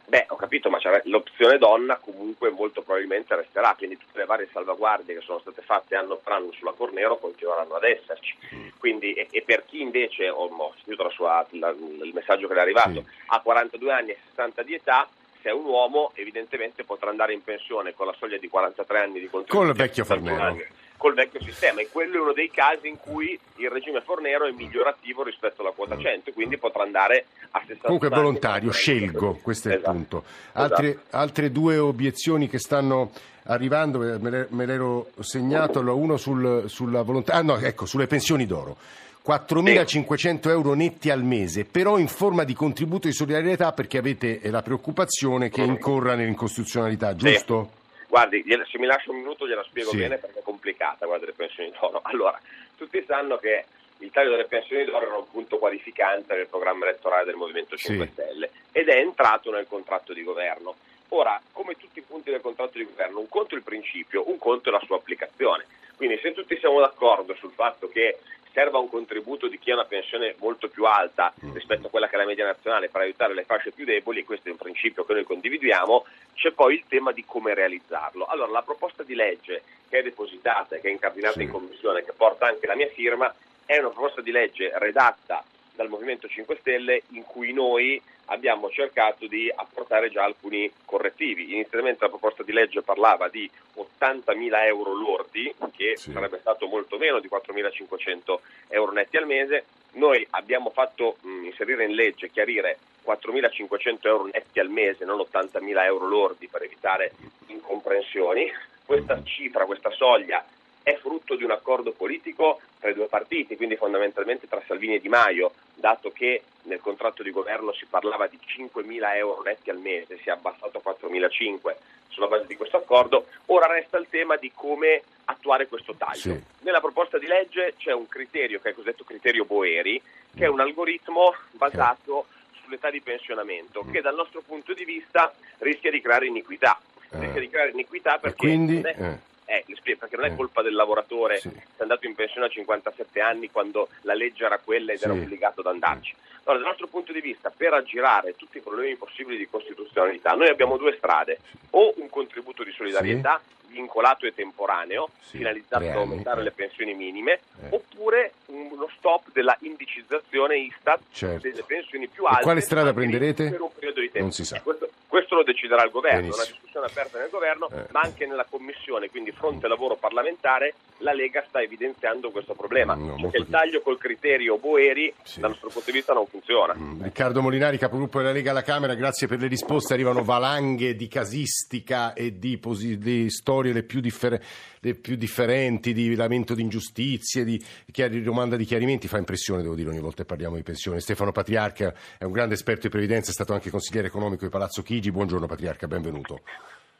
Beh, 0.08 0.26
ho 0.28 0.36
capito, 0.36 0.70
ma 0.70 0.78
l'opzione 1.04 1.58
donna 1.58 1.96
comunque 1.96 2.50
molto 2.50 2.82
probabilmente 2.82 3.34
resterà, 3.34 3.74
quindi 3.76 3.98
tutte 3.98 4.18
le 4.18 4.24
varie 4.24 4.48
salvaguardie 4.52 5.14
che 5.14 5.20
sono 5.20 5.40
state 5.40 5.62
fatte 5.62 5.96
anno 5.96 6.16
per 6.16 6.32
anno 6.32 6.52
sulla 6.52 6.72
Cornero 6.72 7.16
continueranno 7.16 7.74
ad 7.74 7.82
esserci. 7.82 8.36
Quindi, 8.78 9.14
e, 9.14 9.26
e 9.30 9.42
per 9.42 9.64
chi 9.66 9.80
invece, 9.80 10.28
ho, 10.28 10.46
ho 10.46 10.74
sentito 10.76 11.10
sua, 11.10 11.44
la, 11.50 11.70
il 11.70 12.12
messaggio 12.14 12.46
che 12.46 12.54
le 12.54 12.60
è 12.60 12.62
arrivato, 12.62 13.02
sì. 13.02 13.04
ha 13.26 13.40
42 13.40 13.92
anni 13.92 14.10
e 14.10 14.18
60 14.28 14.62
di 14.62 14.74
età, 14.74 15.08
se 15.42 15.48
è 15.48 15.52
un 15.52 15.64
uomo 15.64 16.12
evidentemente 16.14 16.84
potrà 16.84 17.10
andare 17.10 17.32
in 17.32 17.42
pensione 17.42 17.92
con 17.94 18.06
la 18.06 18.14
soglia 18.16 18.38
di 18.38 18.48
43 18.48 18.98
anni 19.00 19.18
di 19.18 19.28
contributo. 19.28 19.58
Con 19.58 19.68
il 19.68 19.74
vecchio 19.74 20.04
Fornero 20.04 20.84
col 20.96 21.14
vecchio 21.14 21.40
sistema 21.42 21.80
e 21.80 21.88
quello 21.90 22.16
è 22.16 22.20
uno 22.20 22.32
dei 22.32 22.50
casi 22.50 22.88
in 22.88 22.96
cui 22.98 23.38
il 23.56 23.68
regime 23.70 24.00
Fornero 24.00 24.46
è 24.46 24.52
migliorativo 24.52 25.22
rispetto 25.22 25.62
alla 25.62 25.72
quota 25.72 25.96
100 25.98 26.32
quindi 26.32 26.56
potrà 26.58 26.82
andare 26.82 27.26
a 27.50 27.58
60 27.60 27.82
Comunque 27.84 28.08
è 28.08 28.10
volontario, 28.10 28.70
scelgo, 28.70 29.38
questo 29.42 29.68
è 29.68 29.74
Esatto. 29.74 29.90
il 29.90 29.96
punto. 29.96 30.24
Altre, 30.52 30.88
Esatto. 30.90 31.16
altre 31.16 31.52
due 31.52 31.78
obiezioni 31.78 32.48
che 32.48 32.58
stanno 32.58 33.10
arrivando, 33.44 34.02
eh, 34.02 34.18
me 34.18 34.30
le- 34.30 34.46
me 34.50 34.66
l'ero 34.66 35.10
segnato, 35.20 35.80
uno 35.80 36.16
sul- 36.16 36.64
sulla 36.68 37.02
volontà, 37.02 37.34
ah 37.34 37.42
no, 37.42 37.56
ecco, 37.58 37.86
sulle 37.86 38.06
pensioni 38.06 38.44
d'oro. 38.46 38.76
4.500 39.22 40.50
euro 40.50 40.74
netti 40.74 41.10
al 41.10 41.22
mese, 41.24 41.64
però 41.64 41.98
in 41.98 42.08
forma 42.08 42.44
di 42.44 42.54
contributo 42.54 43.06
di 43.08 43.12
solidarietà 43.12 43.72
perché 43.72 43.98
avete 43.98 44.40
la 44.50 44.62
preoccupazione 44.62 45.48
che 45.50 45.62
incorra 45.62 46.14
nell'incostituzionalità, 46.14 47.14
giusto? 47.16 47.70
Guardi, 48.08 48.44
se 48.46 48.78
mi 48.78 48.86
lascia 48.86 49.10
un 49.10 49.18
minuto 49.18 49.46
gliela 49.46 49.62
spiego 49.64 49.90
Sì. 49.90 49.96
bene 49.98 50.18
perché 50.18 50.38
è 50.40 50.42
complicata 50.42 51.04
quella 51.06 51.20
delle 51.20 51.32
pensioni 51.32 51.70
d'oro. 51.78 52.00
Allora, 52.04 52.38
tutti 52.76 53.02
sanno 53.06 53.36
che 53.38 53.64
il 53.98 54.10
taglio 54.10 54.30
delle 54.30 54.44
pensioni 54.44 54.84
d'oro 54.84 55.06
era 55.06 55.16
un 55.16 55.30
punto 55.30 55.58
qualificante 55.58 56.34
nel 56.34 56.46
programma 56.48 56.86
elettorale 56.86 57.24
del 57.24 57.34
Movimento 57.36 57.76
5 57.76 58.06
Sì. 58.06 58.12
Stelle 58.12 58.50
ed 58.72 58.88
è 58.88 58.96
entrato 58.98 59.50
nel 59.50 59.66
contratto 59.66 60.12
di 60.12 60.22
governo. 60.22 60.76
Ora, 61.10 61.40
come 61.52 61.74
tutti 61.76 61.98
i 62.00 62.02
punti 62.02 62.30
del 62.30 62.40
contratto 62.40 62.78
di 62.78 62.84
governo, 62.84 63.20
un 63.20 63.28
conto 63.28 63.54
è 63.54 63.58
il 63.58 63.62
principio, 63.64 64.28
un 64.28 64.38
conto 64.38 64.68
è 64.68 64.72
la 64.72 64.82
sua 64.84 64.96
applicazione. 64.96 65.64
Quindi 65.96 66.18
se 66.20 66.32
tutti 66.32 66.58
siamo 66.58 66.78
d'accordo 66.80 67.34
sul 67.36 67.52
fatto 67.52 67.88
che 67.88 68.18
serva 68.56 68.78
un 68.78 68.88
contributo 68.88 69.48
di 69.48 69.58
chi 69.58 69.70
ha 69.70 69.74
una 69.74 69.84
pensione 69.84 70.34
molto 70.38 70.70
più 70.70 70.84
alta 70.86 71.30
rispetto 71.52 71.88
a 71.88 71.90
quella 71.90 72.08
che 72.08 72.14
è 72.14 72.18
la 72.18 72.24
media 72.24 72.46
nazionale 72.46 72.88
per 72.88 73.02
aiutare 73.02 73.34
le 73.34 73.44
fasce 73.44 73.70
più 73.70 73.84
deboli, 73.84 74.20
e 74.20 74.24
questo 74.24 74.48
è 74.48 74.50
un 74.50 74.56
principio 74.56 75.04
che 75.04 75.12
noi 75.12 75.24
condividiamo, 75.24 76.06
c'è 76.32 76.52
poi 76.52 76.76
il 76.76 76.84
tema 76.88 77.12
di 77.12 77.22
come 77.26 77.52
realizzarlo. 77.52 78.24
Allora, 78.24 78.50
la 78.50 78.62
proposta 78.62 79.02
di 79.02 79.14
legge 79.14 79.60
che 79.90 79.98
è 79.98 80.02
depositata 80.02 80.74
e 80.74 80.80
che 80.80 80.88
è 80.88 80.90
incardinata 80.90 81.34
Sì. 81.36 81.42
in 81.42 81.50
commissione, 81.50 82.02
che 82.02 82.14
porta 82.16 82.46
anche 82.46 82.66
la 82.66 82.74
mia 82.74 82.88
firma, 82.88 83.32
è 83.66 83.76
una 83.76 83.90
proposta 83.90 84.22
di 84.22 84.30
legge 84.30 84.70
redatta 84.78 85.44
dal 85.74 85.90
Movimento 85.90 86.26
5 86.26 86.56
Stelle 86.58 87.02
in 87.10 87.24
cui 87.24 87.52
noi 87.52 88.00
abbiamo 88.26 88.70
cercato 88.70 89.26
di 89.26 89.52
apportare 89.54 90.10
già 90.10 90.24
alcuni 90.24 90.70
correttivi. 90.84 91.52
Inizialmente 91.52 92.04
la 92.04 92.08
proposta 92.08 92.42
di 92.42 92.52
legge 92.52 92.82
parlava 92.82 93.28
di 93.28 93.50
80.000 93.76 94.64
euro 94.66 94.92
lordi, 94.94 95.54
che 95.76 95.96
Sì. 95.96 96.12
sarebbe 96.12 96.38
stato 96.40 96.66
molto 96.66 96.96
meno 96.98 97.18
di 97.20 97.28
4.500 97.28 98.38
euro 98.68 98.92
netti 98.92 99.16
al 99.16 99.26
mese. 99.26 99.64
Noi 99.92 100.26
abbiamo 100.30 100.70
fatto 100.70 101.16
mh, 101.20 101.44
inserire 101.46 101.84
in 101.84 101.94
legge, 101.94 102.30
chiarire 102.30 102.78
4.500 103.04 104.06
euro 104.08 104.24
netti 104.32 104.58
al 104.60 104.68
mese, 104.68 105.04
non 105.04 105.18
80.000 105.20 105.84
euro 105.84 106.06
lordi 106.06 106.48
per 106.48 106.62
evitare 106.62 107.12
incomprensioni. 107.46 108.50
Questa 108.84 109.22
cifra, 109.24 109.64
questa 109.64 109.90
soglia 109.90 110.44
è 110.86 110.96
frutto 110.98 111.34
di 111.34 111.42
un 111.42 111.50
accordo 111.50 111.90
politico 111.90 112.60
tra 112.78 112.90
i 112.90 112.94
due 112.94 113.08
partiti, 113.08 113.56
quindi 113.56 113.74
fondamentalmente 113.74 114.46
tra 114.46 114.62
Salvini 114.68 114.94
e 114.94 115.00
Di 115.00 115.08
Maio, 115.08 115.50
dato 115.74 116.12
che 116.12 116.42
nel 116.62 116.78
contratto 116.78 117.24
di 117.24 117.32
governo 117.32 117.72
si 117.72 117.86
parlava 117.86 118.28
di 118.28 118.38
5.000 118.38 119.16
euro 119.16 119.42
netti 119.42 119.68
al 119.68 119.80
mese, 119.80 120.16
si 120.18 120.28
è 120.28 120.30
abbassato 120.30 120.78
a 120.78 120.96
4.500 120.96 121.74
sulla 122.06 122.28
base 122.28 122.46
di 122.46 122.54
questo 122.54 122.76
accordo, 122.76 123.26
ora 123.46 123.66
resta 123.66 123.98
il 123.98 124.06
tema 124.08 124.36
di 124.36 124.52
come 124.54 125.02
attuare 125.24 125.66
questo 125.66 125.94
taglio. 125.94 126.20
Sì. 126.20 126.40
Nella 126.60 126.80
proposta 126.80 127.18
di 127.18 127.26
legge 127.26 127.74
c'è 127.76 127.92
un 127.92 128.06
criterio 128.06 128.60
che 128.60 128.66
è 128.66 128.70
il 128.70 128.76
cosiddetto 128.76 129.02
criterio 129.02 129.44
Boeri, 129.44 130.00
che 130.36 130.44
è 130.44 130.48
un 130.48 130.60
algoritmo 130.60 131.34
basato 131.50 132.26
sull'età 132.62 132.90
di 132.90 133.00
pensionamento, 133.00 133.84
che 133.90 134.00
dal 134.02 134.14
nostro 134.14 134.40
punto 134.40 134.72
di 134.72 134.84
vista 134.84 135.34
rischia 135.58 135.90
di 135.90 136.00
creare 136.00 136.26
iniquità. 136.26 136.80
Eh. 137.10 137.18
Rischia 137.18 137.40
di 137.40 137.50
creare 137.50 137.70
iniquità 137.70 138.18
perché 138.18 138.36
quindi, 138.36 138.74
non 138.74 138.86
è- 138.86 138.96
eh. 138.96 139.34
Eh, 139.46 139.64
perché 139.96 140.16
non 140.16 140.24
è 140.26 140.30
Eh. 140.32 140.36
colpa 140.36 140.62
del 140.62 140.74
lavoratore 140.74 141.38
Sì. 141.38 141.48
che 141.50 141.62
è 141.76 141.82
andato 141.82 142.06
in 142.06 142.14
pensione 142.14 142.46
a 142.46 142.50
57 142.50 143.20
anni 143.20 143.50
quando 143.50 143.88
la 144.02 144.14
legge 144.14 144.44
era 144.44 144.58
quella 144.58 144.92
ed 144.92 145.02
era 145.02 145.12
Sì. 145.14 145.20
obbligato 145.20 145.60
ad 145.60 145.66
andarci. 145.66 146.14
Allora, 146.44 146.62
dal 146.62 146.70
nostro 146.70 146.86
punto 146.86 147.12
di 147.12 147.20
vista, 147.20 147.50
per 147.50 147.72
aggirare 147.72 148.36
tutti 148.36 148.58
i 148.58 148.60
problemi 148.60 148.94
possibili 148.96 149.36
di 149.36 149.48
costituzionalità, 149.48 150.32
noi 150.34 150.48
abbiamo 150.48 150.76
due 150.76 150.94
strade, 150.96 151.38
o 151.70 151.94
un 151.96 152.08
contributo 152.08 152.62
di 152.62 152.70
solidarietà 152.72 153.40
vincolato 153.68 154.26
e 154.26 154.34
temporaneo, 154.34 155.08
Sì, 155.20 155.38
finalizzato 155.38 155.84
anni, 155.84 155.92
aumentare 155.96 156.40
eh. 156.40 156.44
le 156.44 156.50
pensioni 156.52 156.94
minime, 156.94 157.40
Eh. 157.62 157.68
oppure 157.70 158.32
uno 158.46 158.88
stop 158.96 159.30
della 159.32 159.56
indicizzazione 159.60 160.56
Istat 160.58 161.00
Certo. 161.12 161.48
delle 161.48 161.62
pensioni 161.64 162.06
più 162.08 162.24
E 162.24 162.28
alte. 162.28 162.42
quale 162.42 162.60
strada 162.60 162.92
prenderete? 162.92 163.50
Per 163.50 163.60
un 163.60 163.70
periodo 163.74 164.00
di 164.00 164.06
tempo. 164.06 164.20
Non 164.20 164.32
si 164.32 164.44
sa. 164.44 164.60
Questo, 164.60 164.88
questo 165.06 165.34
lo 165.36 165.42
deciderà 165.44 165.82
il 165.84 165.90
governo, 165.90 166.18
è 166.18 166.22
una 166.22 166.30
Benissimo. 166.30 166.56
discussione 166.56 166.86
aperta 166.86 167.18
nel 167.18 167.30
governo, 167.30 167.68
Eh. 167.70 167.86
ma 167.92 168.00
anche 168.00 168.26
nella 168.26 168.46
commissione, 168.48 169.08
quindi 169.10 169.32
fronte 169.32 169.66
lavoro 169.68 169.96
parlamentare, 169.96 170.74
la 170.98 171.12
Lega 171.12 171.44
sta 171.48 171.60
evidenziando 171.60 172.30
questo 172.30 172.54
problema. 172.54 172.94
Mm, 172.94 173.00
no, 173.00 173.06
Cioè 173.12 173.20
molto 173.20 173.36
che 173.36 173.42
il 173.42 173.48
taglio 173.50 173.80
col 173.80 173.98
criterio 173.98 174.58
Boeri, 174.58 175.12
Sì. 175.22 175.40
dal 175.40 175.50
nostro 175.50 175.68
punto 175.70 175.90
di 175.90 175.96
vista, 175.96 176.12
non 176.12 176.26
funziona. 176.26 176.74
Mm, 176.74 177.02
Riccardo 177.02 177.42
Molinari, 177.42 177.78
capogruppo 177.78 178.18
della 178.18 178.32
Lega 178.32 178.50
alla 178.50 178.62
Camera, 178.62 178.94
grazie 178.94 179.26
per 179.26 179.40
le 179.40 179.46
risposte. 179.48 179.92
Arrivano 179.94 180.22
valanghe 180.24 180.94
di 180.94 181.08
casistica 181.08 182.12
e 182.14 182.38
di, 182.38 182.58
posi- 182.58 182.98
di 182.98 183.30
storie 183.56 183.72
le 183.72 183.82
più, 183.84 184.00
differ- 184.00 184.40
le 184.80 184.94
più 184.94 185.16
differenti, 185.16 185.92
di 185.94 186.14
lamento 186.14 186.54
di 186.54 186.62
ingiustizie, 186.62 187.44
di 187.44 187.62
chiari- 187.90 188.22
domanda 188.22 188.56
di 188.56 188.64
chiarimenti. 188.64 189.08
Fa 189.08 189.16
impressione, 189.18 189.62
devo 189.62 189.74
dire, 189.74 189.88
ogni 189.88 190.00
volta 190.00 190.18
che 190.22 190.24
parliamo 190.26 190.56
di 190.56 190.62
pensione. 190.62 191.00
Stefano 191.00 191.32
Patriarca 191.32 191.94
è 192.18 192.24
un 192.24 192.32
grande 192.32 192.54
esperto 192.54 192.82
di 192.82 192.88
previdenza, 192.90 193.30
è 193.30 193.34
stato 193.34 193.54
anche 193.54 193.70
consigliere 193.70 194.08
economico 194.08 194.44
di 194.44 194.50
Palazzo 194.50 194.82
Chigi. 194.82 195.10
Buongiorno 195.10 195.46
Patriarca, 195.46 195.86
benvenuto. 195.86 196.40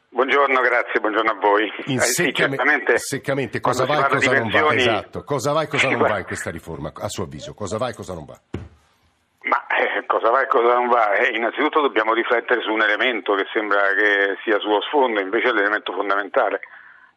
Buongiorno, 0.09 0.61
grazie, 0.61 0.99
buongiorno 0.99 1.31
a 1.31 1.35
voi. 1.39 1.69
In 1.85 1.99
Eh, 1.99 2.01
sì, 2.01 2.23
seccame- 2.23 2.57
seccamente, 2.95 3.59
cosa 3.59 3.85
va 3.85 4.07
e 4.07 4.09
cosa 4.09 4.39
non 4.39 4.49
va? 4.49 4.73
Esatto, 4.73 5.23
cosa 5.23 5.51
va 5.51 5.61
e 5.61 5.67
cosa 5.67 5.89
non 5.89 5.99
va 5.99 6.17
in 6.17 6.25
questa 6.25 6.49
riforma, 6.49 6.91
a 6.95 7.09
suo 7.09 7.23
avviso? 7.25 7.53
Cosa 7.53 7.77
va 7.77 7.89
e 7.89 7.93
cosa 7.93 8.13
non 8.13 8.25
va? 8.25 8.41
Cosa 10.07 10.29
va 10.29 10.41
e 10.41 10.47
cosa 10.47 10.73
non 10.73 10.87
va? 10.87 11.13
Eh, 11.13 11.35
innanzitutto 11.35 11.81
dobbiamo 11.81 12.13
riflettere 12.13 12.61
su 12.61 12.71
un 12.71 12.81
elemento 12.81 13.35
che 13.35 13.45
sembra 13.51 13.93
che 13.93 14.37
sia 14.43 14.57
sullo 14.59 14.81
sfondo, 14.81 15.19
invece 15.19 15.49
è 15.49 15.51
l'elemento 15.51 15.93
fondamentale. 15.93 16.61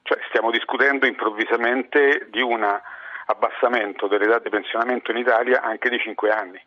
Cioè, 0.02 0.18
stiamo 0.28 0.50
discutendo 0.50 1.06
improvvisamente 1.06 2.26
di 2.30 2.42
un 2.42 2.62
abbassamento 3.26 4.08
dell'età 4.08 4.40
di 4.40 4.50
pensionamento 4.50 5.12
in 5.12 5.18
Italia 5.18 5.62
anche 5.62 5.88
di 5.88 5.98
5 5.98 6.30
anni. 6.30 6.60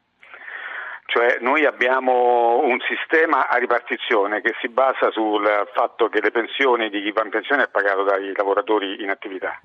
Cioè 1.06 1.40
noi 1.42 1.66
abbiamo 1.66 2.62
un 2.64 2.80
sistema 2.88 3.50
a 3.50 3.58
ripartizione 3.58 4.42
che 4.42 4.56
si 4.62 4.70
basa 4.70 5.12
sul 5.12 5.46
fatto 5.74 6.08
che 6.08 6.22
le 6.22 6.32
pensioni 6.32 6.90
di 6.90 7.04
chi 7.04 7.12
va 7.12 7.24
in 7.24 7.30
pensione 7.30 7.64
è 7.64 7.68
pagato 7.68 8.04
dai 8.04 8.32
lavoratori 8.34 9.04
in 9.04 9.10
attività 9.10 9.60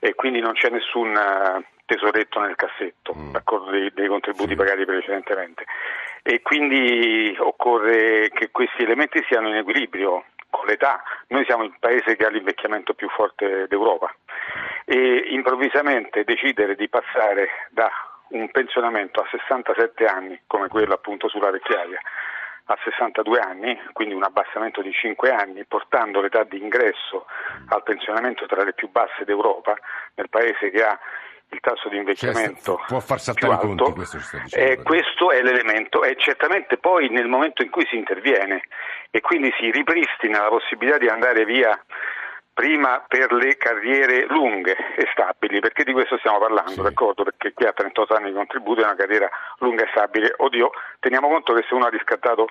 e 0.00 0.14
quindi 0.14 0.40
non 0.40 0.54
c'è 0.54 0.70
nessun 0.70 1.12
tesoretto 1.90 2.38
nel 2.38 2.54
cassetto, 2.54 3.12
d'accordo, 3.32 3.72
dei, 3.72 3.90
dei 3.92 4.06
contributi 4.06 4.54
pagati 4.54 4.84
precedentemente. 4.84 5.64
E 6.22 6.40
quindi 6.40 7.34
occorre 7.36 8.30
che 8.32 8.50
questi 8.52 8.82
elementi 8.84 9.24
siano 9.26 9.48
in 9.48 9.56
equilibrio 9.56 10.26
con 10.50 10.66
l'età. 10.66 11.02
Noi 11.28 11.44
siamo 11.46 11.64
il 11.64 11.74
paese 11.80 12.14
che 12.14 12.26
ha 12.26 12.30
l'invecchiamento 12.30 12.94
più 12.94 13.08
forte 13.08 13.66
d'Europa 13.66 14.14
e 14.84 15.24
improvvisamente 15.30 16.22
decidere 16.22 16.76
di 16.76 16.88
passare 16.88 17.48
da 17.70 17.90
un 18.28 18.48
pensionamento 18.52 19.20
a 19.20 19.26
67 19.28 20.04
anni, 20.04 20.40
come 20.46 20.68
quello 20.68 20.94
appunto 20.94 21.28
sulla 21.28 21.50
vecchiaia, 21.50 21.98
a 22.66 22.78
62 22.84 23.40
anni, 23.40 23.80
quindi 23.92 24.14
un 24.14 24.22
abbassamento 24.22 24.80
di 24.80 24.92
5 24.92 25.32
anni, 25.32 25.64
portando 25.64 26.20
l'età 26.20 26.44
di 26.44 26.62
ingresso 26.62 27.26
al 27.70 27.82
pensionamento 27.82 28.46
tra 28.46 28.62
le 28.62 28.74
più 28.74 28.88
basse 28.90 29.24
d'Europa, 29.24 29.76
nel 30.14 30.28
paese 30.28 30.70
che 30.70 30.84
ha 30.84 30.96
il 31.50 31.60
tasso 31.60 31.88
di 31.88 31.96
invecchiamento 31.96 32.76
Cioè, 32.76 32.86
può 32.86 33.00
far 33.00 33.20
saltare 33.20 33.56
più 33.58 33.68
i 33.68 33.70
alto, 33.70 33.84
conti, 33.84 33.98
questo 34.08 34.36
eh, 34.56 34.80
questo 34.82 35.30
è 35.32 35.42
l'elemento 35.42 36.02
e 36.04 36.16
certamente 36.16 36.76
poi 36.78 37.08
nel 37.08 37.26
momento 37.26 37.62
in 37.62 37.70
cui 37.70 37.86
si 37.88 37.96
interviene 37.96 38.62
e 39.10 39.20
quindi 39.20 39.52
si 39.58 39.70
ripristina 39.70 40.42
la 40.42 40.48
possibilità 40.48 40.98
di 40.98 41.08
andare 41.08 41.44
via 41.44 41.78
prima 42.52 43.02
per 43.08 43.32
le 43.32 43.56
carriere 43.56 44.26
lunghe 44.28 44.76
e 44.96 45.08
stabili, 45.12 45.60
perché 45.60 45.82
di 45.82 45.92
questo 45.92 46.18
stiamo 46.18 46.38
parlando, 46.38 46.70
Sì. 46.72 46.82
d'accordo? 46.82 47.24
Perché 47.24 47.54
chi 47.54 47.64
ha 47.64 47.72
38 47.72 48.14
anni 48.14 48.28
di 48.30 48.34
contributo 48.34 48.82
è 48.82 48.84
una 48.84 48.96
carriera 48.96 49.28
lunga 49.58 49.84
e 49.84 49.88
stabile. 49.90 50.34
Oddio, 50.36 50.70
teniamo 50.98 51.28
conto 51.28 51.54
che 51.54 51.64
se 51.66 51.74
uno 51.74 51.86
ha 51.86 51.90
riscattato 51.90 52.48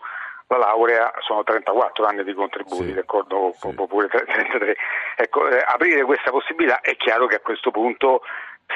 la 0.48 0.58
laurea 0.58 1.12
sono 1.20 1.44
34 1.44 2.06
anni 2.06 2.24
di 2.24 2.34
contributi, 2.34 2.88
Sì. 2.88 2.94
d'accordo? 2.94 3.53
Sì. 3.56 3.72
Oppure 3.75 4.08
33. 4.08 4.75
Ecco, 5.15 5.48
eh, 5.48 5.63
aprire 5.68 6.01
questa 6.03 6.32
possibilità 6.32 6.79
è 6.82 6.96
chiaro 6.96 7.27
che 7.27 7.36
a 7.36 7.39
questo 7.41 7.70
punto 7.72 8.22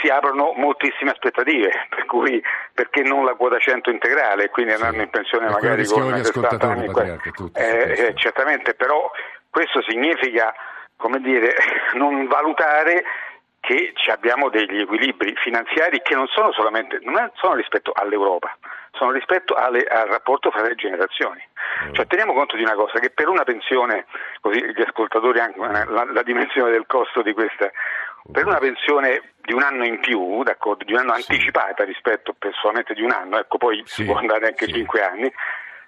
si 0.02 0.08
aprono 0.10 0.54
moltissime 0.56 1.12
aspettative, 1.12 1.88
per 1.90 2.06
cui 2.06 2.42
perché 2.74 3.04
non 3.04 3.26
la 3.26 3.36
quota 3.36 3.58
100 3.60 3.90
integrale, 3.92 4.50
quindi 4.50 4.74
Sì. 4.74 4.78
andando 4.82 5.04
in 5.04 5.10
pensione 5.10 5.50
magari 5.50 5.86
con 5.86 6.12
gli 6.12 6.24
60 6.24 6.56
ascoltatori, 6.56 6.88
anni. 6.88 7.52
Eh, 7.54 8.06
eh, 8.08 8.14
certamente, 8.16 8.74
però 8.74 9.12
questo 9.50 9.82
significa, 9.84 10.54
come 10.98 11.20
dire, 11.20 11.54
non 11.94 12.28
valutare 12.28 13.04
che 13.60 13.94
ci 13.96 14.10
abbiamo 14.10 14.50
degli 14.50 14.82
equilibri 14.82 15.34
finanziari 15.38 16.02
che 16.02 16.16
non 16.16 16.28
sono 16.28 16.52
solamente 16.52 17.00
non 17.04 17.32
sono 17.36 17.54
rispetto 17.54 17.94
all'Europa, 17.96 18.58
sono 18.92 19.12
rispetto 19.12 19.54
alle- 19.54 19.86
al 19.86 20.08
rapporto 20.08 20.52
fra 20.52 20.64
le 20.64 20.76
generazioni. 20.76 21.42
Cioè, 21.94 22.06
teniamo 22.08 22.34
conto 22.34 22.58
di 22.58 22.62
una 22.64 22.74
cosa, 22.76 23.00
che 23.00 23.10
per 23.10 23.30
una 23.30 23.44
pensione, 23.46 24.06
così 24.42 24.60
gli 24.76 24.82
ascoltatori 24.82 25.40
anche 25.40 25.60
eh, 25.60 25.86
la, 25.86 26.06
la 26.12 26.24
dimensione 26.24 26.72
del 26.72 26.86
costo 26.88 27.22
di 27.22 27.32
questa, 27.32 27.72
per 28.32 28.46
una 28.46 28.58
pensione 28.58 29.34
di 29.42 29.54
un 29.54 29.62
anno 29.62 29.86
in 29.86 30.00
più, 30.00 30.44
d'accordo, 30.44 30.86
di 30.86 30.94
un 30.94 31.00
anno 31.00 31.16
sì. 31.16 31.32
anticipata 31.32 31.84
rispetto 31.84 32.36
solamente 32.62 32.94
di 32.94 33.02
un 33.02 33.12
anno, 33.12 33.38
ecco 33.40 33.58
poi 33.58 33.82
sì. 33.86 34.06
può 34.06 34.16
andare 34.16 34.48
anche 34.48 34.66
sì. 34.66 34.74
5 34.74 35.02
anni, 35.04 35.34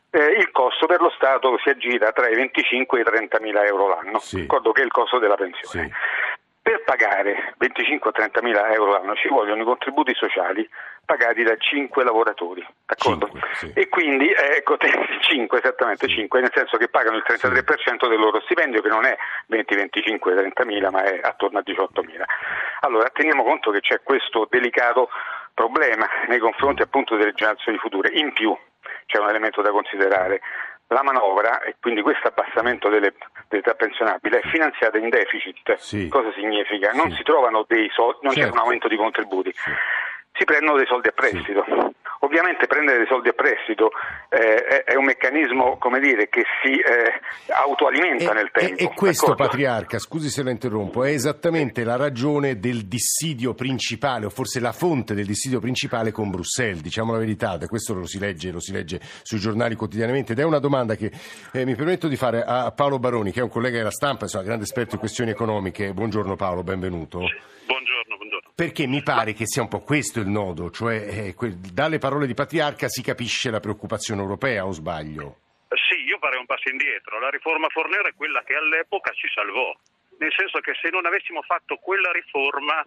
eh, 0.10 0.38
il 0.38 0.52
costo 0.52 0.86
per 0.86 1.02
lo 1.02 1.12
Stato 1.16 1.58
si 1.64 1.70
aggira 1.70 2.12
tra 2.12 2.28
i 2.30 2.36
25 2.36 2.98
e 2.98 3.02
i 3.02 3.06
30 3.06 3.40
mila 3.40 3.64
euro 3.66 3.88
l'anno, 3.88 4.20
sì. 4.20 4.40
ricordo 4.40 4.72
che 4.72 4.82
è 4.82 4.86
il 4.86 4.92
costo 4.92 5.20
della 5.20 5.36
pensione. 5.36 5.92
Per 6.66 6.82
pagare 6.84 7.54
25 7.60 8.10
o 8.10 8.12
30 8.12 8.42
mila 8.42 8.74
euro 8.74 8.94
l'anno 8.94 9.14
ci 9.14 9.28
vogliono 9.28 9.62
i 9.62 9.66
contributi 9.66 10.16
sociali 10.16 10.68
pagati 11.06 11.44
da 11.44 11.56
5 11.56 12.04
lavoratori, 12.04 12.66
d'accordo? 12.88 13.28
5, 13.28 13.50
sì. 13.54 13.72
E 13.76 13.88
quindi, 13.88 14.32
eh, 14.32 14.58
ecco, 14.58 14.76
5 14.82 15.60
esattamente, 15.60 16.08
5, 16.08 16.42
nel 16.42 16.50
senso 16.52 16.78
che 16.78 16.88
pagano 16.88 17.18
il 17.18 17.24
33% 17.28 18.10
del 18.10 18.18
loro 18.18 18.42
stipendio 18.42 18.82
che 18.82 18.90
non 18.90 19.06
è 19.06 19.16
20, 19.46 19.76
25, 19.76 20.34
30 20.34 20.66
mila 20.66 20.90
ma 20.90 21.04
è 21.04 21.20
attorno 21.22 21.60
a 21.60 21.62
18 21.62 22.02
mila. 22.02 22.26
Allora 22.80 23.12
teniamo 23.14 23.44
conto 23.44 23.70
che 23.70 23.82
c'è 23.82 24.02
questo 24.02 24.48
delicato 24.50 25.10
problema 25.54 26.08
nei 26.30 26.40
confronti 26.40 26.82
appunto 26.82 27.16
delle 27.16 27.34
generazioni 27.34 27.78
future. 27.78 28.10
In 28.10 28.34
più 28.34 28.58
c'è 29.06 29.20
un 29.20 29.30
elemento 29.30 29.62
da 29.62 29.70
considerare. 29.70 30.42
La 30.88 31.02
manovra, 31.02 31.62
e 31.64 31.76
quindi 31.80 32.02
questo 32.02 32.28
abbassamento 32.28 32.90
delle, 32.90 33.16
dell'età 33.50 33.74
pensionabile, 33.74 34.40
è 34.40 34.48
finanziata 34.50 34.98
in 34.98 35.10
deficit. 35.10 35.76
Sì. 35.78 36.08
Cosa 36.08 36.32
significa? 36.34 36.92
Non 36.92 37.10
sì. 37.10 37.18
si 37.18 37.24
trovano 37.24 37.66
dei 37.68 37.90
soldi, 37.92 38.20
non 38.22 38.34
certo. 38.34 38.50
c'è 38.50 38.56
un 38.56 38.64
aumento 38.64 38.88
di 38.88 38.96
contributi. 38.96 39.52
Sì 39.54 39.72
si 40.38 40.44
prendono 40.44 40.78
dei 40.78 40.86
soldi 40.86 41.08
a 41.08 41.12
prestito. 41.12 41.64
Sì. 41.66 41.94
Ovviamente 42.20 42.66
prendere 42.66 42.98
dei 42.98 43.08
soldi 43.08 43.30
a 43.30 43.34
prestito 43.34 43.92
eh, 44.30 44.84
è, 44.84 44.96
un 44.96 45.06
meccanismo 45.06 45.78
dire, 46.00 46.28
che 46.28 46.44
si 46.62 46.72
eh, 46.72 47.20
autoalimenta 47.54 48.32
e, 48.32 48.34
nel 48.34 48.50
tempo. 48.52 48.82
E, 48.82 48.86
e 48.86 48.94
questo, 48.96 49.28
d'accordo? 49.28 49.50
Patriarca, 49.50 50.00
scusi 50.00 50.30
se 50.30 50.42
la 50.42 50.50
interrompo, 50.50 51.04
è 51.04 51.12
esattamente 51.12 51.84
la 51.84 51.98
ragione 51.98 52.60
del 52.60 52.88
dissidio 52.88 53.54
principale, 53.54 54.26
o 54.26 54.30
forse 54.30 54.60
la 54.60 54.72
fonte 54.72 55.14
del 55.14 55.26
dissidio 55.26 55.60
principale 55.60 56.12
con 56.12 56.32
Bruxelles, 56.32 56.82
diciamo 56.82 57.12
la 57.12 57.20
verità, 57.20 57.58
questo 57.68 57.94
lo 57.94 58.08
si 58.08 58.18
legge, 58.18 58.52
lo 58.52 58.60
si 58.60 58.72
legge 58.72 59.00
sui 59.22 59.38
giornali 59.38 59.76
quotidianamente 59.76 60.32
ed 60.32 60.40
è 60.40 60.44
una 60.44 60.60
domanda 60.60 60.96
che 60.96 61.12
eh, 61.54 61.66
mi 61.66 61.76
permetto 61.76 62.08
di 62.08 62.16
fare 62.16 62.44
a 62.44 62.72
Paolo 62.72 62.98
Baroni, 62.98 63.32
che 63.32 63.40
è 63.40 63.44
un 63.44 63.50
collega 63.50 63.78
della 63.78 63.92
stampa, 63.92 64.24
insomma, 64.24 64.44
grande 64.44 64.64
esperto 64.64 64.96
in 64.96 65.00
questioni 65.00 65.30
economiche. 65.30 65.94
Buongiorno 65.94 66.36
Paolo, 66.36 66.64
benvenuto. 66.64 67.20
Buongiorno. 67.20 68.15
Perché 68.56 68.88
mi 68.88 69.04
pare 69.04 69.34
che 69.34 69.44
sia 69.46 69.62
un 69.62 69.68
po' 69.68 69.84
questo 69.84 70.22
il 70.22 70.28
nodo, 70.28 70.72
cioè 70.72 70.96
eh, 70.96 71.36
dalle 71.74 71.98
parole 71.98 72.26
di 72.26 72.34
Patriarca 72.34 72.88
si 72.88 73.04
capisce 73.04 73.52
la 73.52 73.60
preoccupazione 73.60 74.22
europea, 74.22 74.66
o 74.66 74.72
sbaglio? 74.72 75.44
Sì, 75.76 76.08
io 76.08 76.18
farei 76.20 76.40
un 76.40 76.46
passo 76.46 76.70
indietro. 76.72 77.20
La 77.20 77.28
riforma 77.28 77.68
Fornero 77.68 78.08
è 78.08 78.16
quella 78.16 78.44
che 78.44 78.56
all'epoca 78.56 79.12
ci 79.12 79.28
salvò, 79.28 79.76
nel 80.20 80.32
senso 80.32 80.62
che 80.62 80.72
se 80.80 80.88
non 80.88 81.06
avessimo 81.06 81.42
fatto 81.42 81.76
quella 81.84 82.14
riforma 82.14 82.80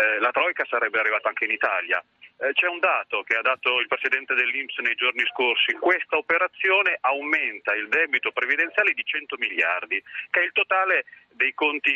eh, 0.00 0.18
la 0.20 0.30
Troica 0.30 0.64
sarebbe 0.64 0.98
arrivata 0.98 1.28
anche 1.28 1.44
in 1.44 1.50
Italia. 1.50 2.02
Eh, 2.40 2.52
c'è 2.54 2.68
un 2.68 2.78
dato 2.78 3.22
che 3.22 3.36
ha 3.36 3.42
dato 3.42 3.80
il 3.80 3.86
Presidente 3.86 4.32
dell'Inps 4.32 4.78
nei 4.78 4.94
giorni 4.94 5.20
scorsi, 5.28 5.76
questa 5.76 6.16
operazione 6.16 6.96
aumenta 7.02 7.74
il 7.74 7.88
debito 7.88 8.32
previdenziale 8.32 8.94
di 8.94 9.04
100 9.04 9.36
miliardi, 9.36 10.02
che 10.30 10.40
è 10.40 10.44
il 10.44 10.52
totale 10.52 11.04
dei 11.36 11.52
conti 11.52 11.92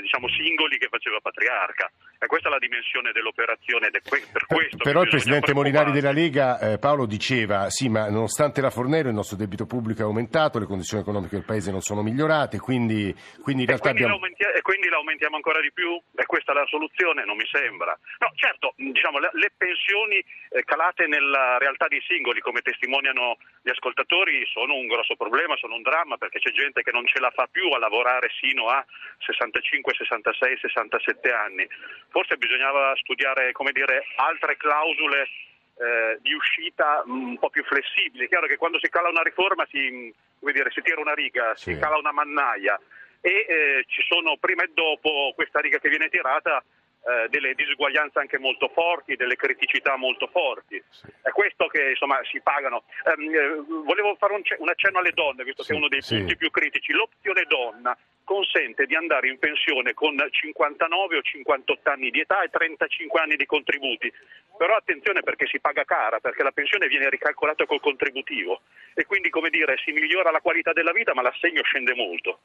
diciamo, 0.00 0.28
singoli 0.28 0.78
che 0.78 0.88
faceva 0.88 1.20
Patriarca. 1.20 1.92
E 2.18 2.26
questa 2.26 2.48
è 2.48 2.52
la 2.52 2.58
dimensione 2.58 3.12
dell'operazione 3.12 3.88
ed 3.88 3.96
è 3.96 4.00
per 4.00 4.46
questo 4.46 4.76
Però 4.76 5.02
il 5.02 5.08
Presidente 5.08 5.52
Molinari 5.52 5.90
della 5.90 6.12
Lega, 6.12 6.58
eh, 6.58 6.78
Paolo, 6.78 7.04
diceva 7.04 7.68
sì, 7.68 7.88
ma 7.88 8.08
nonostante 8.08 8.60
la 8.60 8.70
Fornero 8.70 9.08
il 9.08 9.14
nostro 9.14 9.36
debito 9.36 9.66
pubblico 9.66 10.00
è 10.00 10.04
aumentato, 10.04 10.58
le 10.58 10.66
condizioni 10.66 11.02
economiche 11.02 11.36
del 11.36 11.44
Paese 11.44 11.70
non 11.70 11.80
sono 11.80 12.02
migliorate, 12.02 12.58
quindi, 12.58 13.12
quindi 13.42 13.62
in 13.62 13.68
realtà 13.68 13.90
e 13.90 13.94
quindi, 13.94 14.12
abbiamo... 14.14 14.56
e 14.56 14.62
quindi 14.62 14.88
l'aumentiamo 14.88 15.36
ancora 15.36 15.60
di 15.60 15.72
più? 15.72 16.00
E 16.14 16.24
questa 16.24 16.52
è 16.52 16.54
la 16.54 16.66
soluzione? 16.66 17.24
Non 17.24 17.36
mi 17.36 17.46
sembra. 17.50 17.98
No, 18.18 18.30
certo, 18.36 18.72
diciamo, 18.76 19.18
le, 19.18 19.30
le 19.34 19.52
pensioni 19.82 20.24
eh, 20.50 20.62
calate 20.64 21.06
nella 21.06 21.58
realtà 21.58 21.88
dei 21.88 22.02
singoli, 22.06 22.40
come 22.40 22.60
testimoniano 22.62 23.36
gli 23.62 23.70
ascoltatori, 23.70 24.46
sono 24.46 24.74
un 24.74 24.86
grosso 24.86 25.16
problema, 25.16 25.56
sono 25.56 25.74
un 25.74 25.82
dramma, 25.82 26.16
perché 26.16 26.38
c'è 26.38 26.52
gente 26.52 26.82
che 26.82 26.92
non 26.92 27.06
ce 27.06 27.18
la 27.18 27.30
fa 27.30 27.48
più 27.50 27.68
a 27.70 27.78
lavorare 27.78 28.30
sino 28.40 28.68
a 28.68 28.84
65, 29.18 29.94
66, 29.94 30.58
67 30.58 31.32
anni. 31.32 31.66
Forse 32.08 32.36
bisognava 32.36 32.94
studiare 32.96 33.52
dire, 33.72 34.04
altre 34.16 34.56
clausole 34.56 35.22
eh, 35.22 36.18
di 36.20 36.32
uscita 36.32 37.02
un 37.06 37.38
po' 37.38 37.50
più 37.50 37.64
flessibili. 37.64 38.26
È 38.26 38.28
chiaro 38.28 38.46
che 38.46 38.56
quando 38.56 38.78
si 38.80 38.88
cala 38.88 39.08
una 39.08 39.22
riforma 39.22 39.66
si, 39.70 40.14
dire, 40.38 40.70
si 40.70 40.80
tira 40.82 41.00
una 41.00 41.14
riga, 41.14 41.54
sì. 41.56 41.72
si 41.72 41.78
cala 41.78 41.96
una 41.98 42.12
mannaia 42.12 42.78
e 43.24 43.46
eh, 43.48 43.84
ci 43.86 44.02
sono 44.02 44.36
prima 44.36 44.64
e 44.64 44.70
dopo 44.74 45.32
questa 45.34 45.60
riga 45.60 45.78
che 45.78 45.88
viene 45.88 46.08
tirata 46.08 46.62
eh, 47.04 47.28
delle 47.28 47.54
disuguaglianze 47.54 48.20
anche 48.20 48.38
molto 48.38 48.68
forti, 48.68 49.16
delle 49.16 49.34
criticità 49.34 49.96
molto 49.96 50.28
forti. 50.28 50.82
Sì. 50.88 51.06
È 51.20 51.30
questo 51.30 51.66
che 51.66 51.90
insomma 51.90 52.20
si 52.30 52.40
pagano. 52.40 52.84
Um, 53.04 53.84
volevo 53.84 54.14
fare 54.14 54.34
un, 54.34 54.42
un, 54.58 54.68
accenno 54.68 55.00
alle 55.00 55.12
donne, 55.12 55.42
visto 55.42 55.62
sì, 55.62 55.70
che 55.70 55.74
è 55.74 55.78
uno 55.78 55.88
dei 55.88 56.02
sì. 56.02 56.16
punti 56.16 56.36
più 56.36 56.50
critici. 56.50 56.92
L'opzione 56.92 57.44
donna 57.48 57.96
consente 58.24 58.86
di 58.86 58.94
andare 58.94 59.28
in 59.28 59.38
pensione 59.38 59.94
con 59.94 60.16
59 60.16 61.16
o 61.16 61.22
58 61.22 61.90
anni 61.90 62.10
di 62.10 62.20
età 62.20 62.42
e 62.42 62.50
35 62.50 63.20
anni 63.20 63.36
di 63.36 63.46
contributi. 63.46 64.12
Però 64.56 64.76
attenzione 64.76 65.22
perché 65.22 65.46
si 65.46 65.58
paga 65.58 65.84
cara, 65.84 66.20
perché 66.20 66.42
la 66.42 66.52
pensione 66.52 66.86
viene 66.86 67.10
ricalcolata 67.10 67.66
col 67.66 67.80
contributivo 67.80 68.62
e 68.94 69.06
quindi 69.06 69.28
come 69.28 69.50
dire 69.50 69.76
si 69.84 69.90
migliora 69.90 70.30
la 70.30 70.40
qualità 70.40 70.72
della 70.72 70.92
vita 70.92 71.14
ma 71.14 71.22
l'assegno 71.22 71.62
scende 71.62 71.94
molto. 71.94 72.40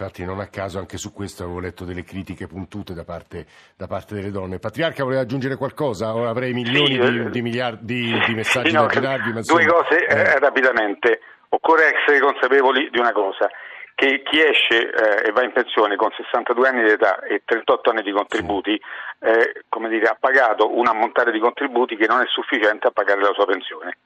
Infatti 0.00 0.24
non 0.24 0.40
a 0.40 0.46
caso 0.46 0.78
anche 0.78 0.96
su 0.96 1.12
questo 1.12 1.44
avevo 1.44 1.60
letto 1.60 1.84
delle 1.84 2.04
critiche 2.04 2.46
puntute 2.46 2.94
da 2.94 3.04
parte, 3.04 3.44
da 3.76 3.86
parte 3.86 4.14
delle 4.14 4.30
donne. 4.30 4.58
Patriarca 4.58 5.04
voleva 5.04 5.20
aggiungere 5.20 5.56
qualcosa? 5.56 6.14
Ora 6.14 6.30
avrei 6.30 6.54
milioni 6.54 6.94
sì, 6.94 6.98
di, 6.98 7.18
eh, 7.18 7.28
di, 7.28 7.42
miliardi 7.42 8.18
di 8.26 8.34
messaggi 8.34 8.72
no, 8.72 8.86
da 8.86 8.88
girarvi. 8.88 9.32
Due 9.42 9.66
cose 9.66 10.06
eh, 10.06 10.16
eh, 10.16 10.38
rapidamente. 10.38 11.20
Occorre 11.50 11.94
essere 11.94 12.18
consapevoli 12.18 12.88
di 12.90 12.98
una 12.98 13.12
cosa 13.12 13.50
che 13.94 14.22
chi 14.24 14.40
esce 14.40 14.88
eh, 14.88 15.28
e 15.28 15.32
va 15.32 15.44
in 15.44 15.52
pensione 15.52 15.96
con 15.96 16.08
62 16.16 16.66
anni 16.66 16.82
di 16.84 16.92
età 16.92 17.20
e 17.20 17.42
38 17.44 17.90
anni 17.90 18.00
di 18.00 18.12
contributi 18.12 18.80
eh, 19.18 19.52
dire, 19.86 20.06
ha 20.06 20.16
pagato 20.18 20.74
un 20.74 20.86
ammontare 20.86 21.30
di 21.30 21.38
contributi 21.38 21.96
che 21.96 22.06
non 22.06 22.22
è 22.22 22.26
sufficiente 22.28 22.86
a 22.86 22.90
pagare 22.90 23.20
la 23.20 23.34
sua 23.34 23.44
pensione. 23.44 23.98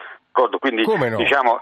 Quindi 0.58 0.82
no? 0.84 1.16
diciamo 1.16 1.60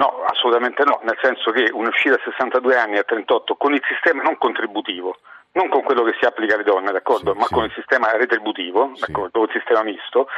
no, 0.00 0.24
assolutamente 0.24 0.82
no, 0.84 0.98
nel 1.02 1.18
senso 1.20 1.50
che 1.50 1.68
un'uscita 1.70 2.14
a 2.14 2.20
62 2.24 2.76
anni 2.76 2.96
e 2.96 3.00
a 3.00 3.04
38 3.04 3.54
con 3.56 3.74
il 3.74 3.82
sistema 3.86 4.22
non 4.22 4.38
contributivo 4.38 5.18
non 5.52 5.68
con 5.68 5.82
quello 5.82 6.04
che 6.04 6.14
si 6.18 6.24
applica 6.24 6.54
alle 6.54 6.62
donne, 6.62 6.92
d'accordo? 6.92 7.32
Sì, 7.32 7.38
ma 7.38 7.44
sì. 7.46 7.54
con 7.54 7.64
il 7.64 7.72
sistema 7.74 8.12
retributivo, 8.12 8.92
d'accordo? 8.94 9.40
Sì. 9.40 9.46
il 9.46 9.50
sistema 9.58 9.82
misto, 9.82 10.28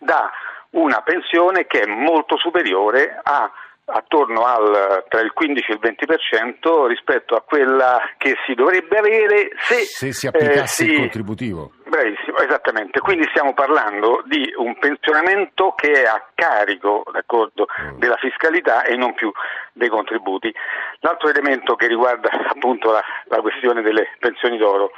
dà 0.00 0.30
una 0.72 1.00
pensione 1.00 1.66
che 1.66 1.80
è 1.80 1.86
molto 1.86 2.36
superiore 2.36 3.18
a 3.22 3.50
attorno 3.92 4.44
al, 4.44 5.04
tra 5.08 5.20
il 5.20 5.32
15 5.32 5.70
e 5.70 5.74
il 5.74 5.80
20% 5.80 6.86
rispetto 6.86 7.34
a 7.34 7.42
quella 7.42 8.00
che 8.16 8.36
si 8.46 8.54
dovrebbe 8.54 8.98
avere 8.98 9.50
se, 9.58 9.84
se 9.84 10.12
si 10.12 10.26
applicasse 10.26 10.84
eh, 10.84 10.86
si, 10.86 10.92
il 10.92 10.98
contributivo. 10.98 11.72
Bravissimo, 11.84 12.38
esattamente. 12.38 13.00
Quindi 13.00 13.26
stiamo 13.30 13.52
parlando 13.52 14.22
di 14.26 14.52
un 14.56 14.78
pensionamento 14.78 15.74
che 15.76 16.02
è 16.02 16.06
a 16.06 16.24
carico 16.34 17.04
mm. 17.10 17.98
della 17.98 18.16
fiscalità 18.16 18.84
e 18.84 18.96
non 18.96 19.14
più 19.14 19.32
dei 19.72 19.88
contributi. 19.88 20.54
L'altro 21.00 21.28
elemento 21.28 21.74
che 21.74 21.88
riguarda 21.88 22.30
appunto 22.48 22.92
la, 22.92 23.02
la 23.24 23.40
questione 23.40 23.82
delle 23.82 24.08
pensioni 24.18 24.56
d'oro. 24.56 24.92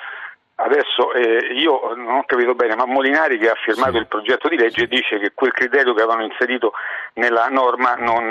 Adesso 0.54 1.12
eh, 1.14 1.54
io 1.54 1.94
non 1.94 2.18
ho 2.18 2.24
capito 2.24 2.54
bene, 2.54 2.76
ma 2.76 2.84
Molinari 2.84 3.38
che 3.38 3.48
ha 3.48 3.54
firmato 3.54 3.92
sì. 3.92 3.98
il 3.98 4.06
progetto 4.06 4.48
di 4.48 4.56
legge 4.56 4.86
dice 4.86 5.18
che 5.18 5.32
quel 5.34 5.50
criterio 5.50 5.94
che 5.94 6.02
avevano 6.02 6.24
inserito 6.24 6.72
nella 7.14 7.48
norma 7.48 7.94
non 7.94 8.30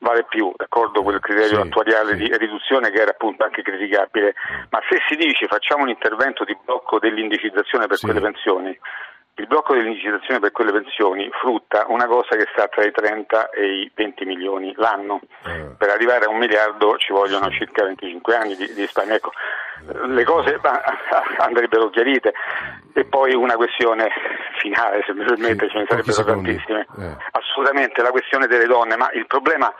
vale 0.00 0.24
più, 0.28 0.52
d'accordo, 0.56 1.02
quel 1.02 1.20
criterio 1.20 1.60
sì, 1.60 1.66
attuariale 1.66 2.16
sì. 2.16 2.24
di 2.24 2.36
riduzione 2.36 2.90
che 2.90 3.00
era 3.00 3.10
appunto 3.10 3.44
anche 3.44 3.62
criticabile, 3.62 4.34
ma 4.70 4.80
se 4.88 4.98
si 5.08 5.16
dice 5.16 5.46
facciamo 5.46 5.82
un 5.82 5.90
intervento 5.90 6.44
di 6.44 6.56
blocco 6.64 6.98
dell'indicizzazione 6.98 7.86
per 7.86 7.96
sì. 7.96 8.06
quelle 8.06 8.20
pensioni, 8.20 8.78
il 9.34 9.46
blocco 9.46 9.74
dell'indicizzazione 9.74 10.40
per 10.40 10.52
quelle 10.52 10.72
pensioni 10.72 11.30
frutta 11.40 11.86
una 11.88 12.06
cosa 12.06 12.36
che 12.36 12.46
sta 12.52 12.68
tra 12.68 12.84
i 12.84 12.90
30 12.90 13.50
e 13.50 13.80
i 13.82 13.90
20 13.94 14.24
milioni 14.24 14.74
l'anno. 14.76 15.20
Eh. 15.46 15.74
Per 15.78 15.88
arrivare 15.88 16.26
a 16.26 16.28
un 16.28 16.38
miliardo 16.38 16.96
ci 16.98 17.12
vogliono 17.12 17.48
sì. 17.50 17.58
circa 17.58 17.84
25 17.84 18.36
anni 18.36 18.56
di, 18.56 18.72
di 18.74 18.86
Spagna. 18.86 19.14
Ecco, 19.14 19.32
le 20.06 20.24
cose 20.24 20.60
andrebbero 21.38 21.88
chiarite. 21.90 22.34
E 22.92 23.04
poi 23.04 23.34
una 23.34 23.56
questione 23.56 24.10
finale, 24.58 25.02
se 25.06 25.14
mi 25.14 25.24
permette, 25.24 25.66
sì, 25.66 25.72
ce 25.72 25.78
ne 25.78 25.86
sarebbero 25.86 26.24
tantissime. 26.24 26.86
Eh. 26.98 27.16
Assolutamente 27.30 28.02
la 28.02 28.10
questione 28.10 28.46
delle 28.46 28.66
donne, 28.66 28.96
ma 28.96 29.10
il 29.12 29.26
problema 29.26 29.72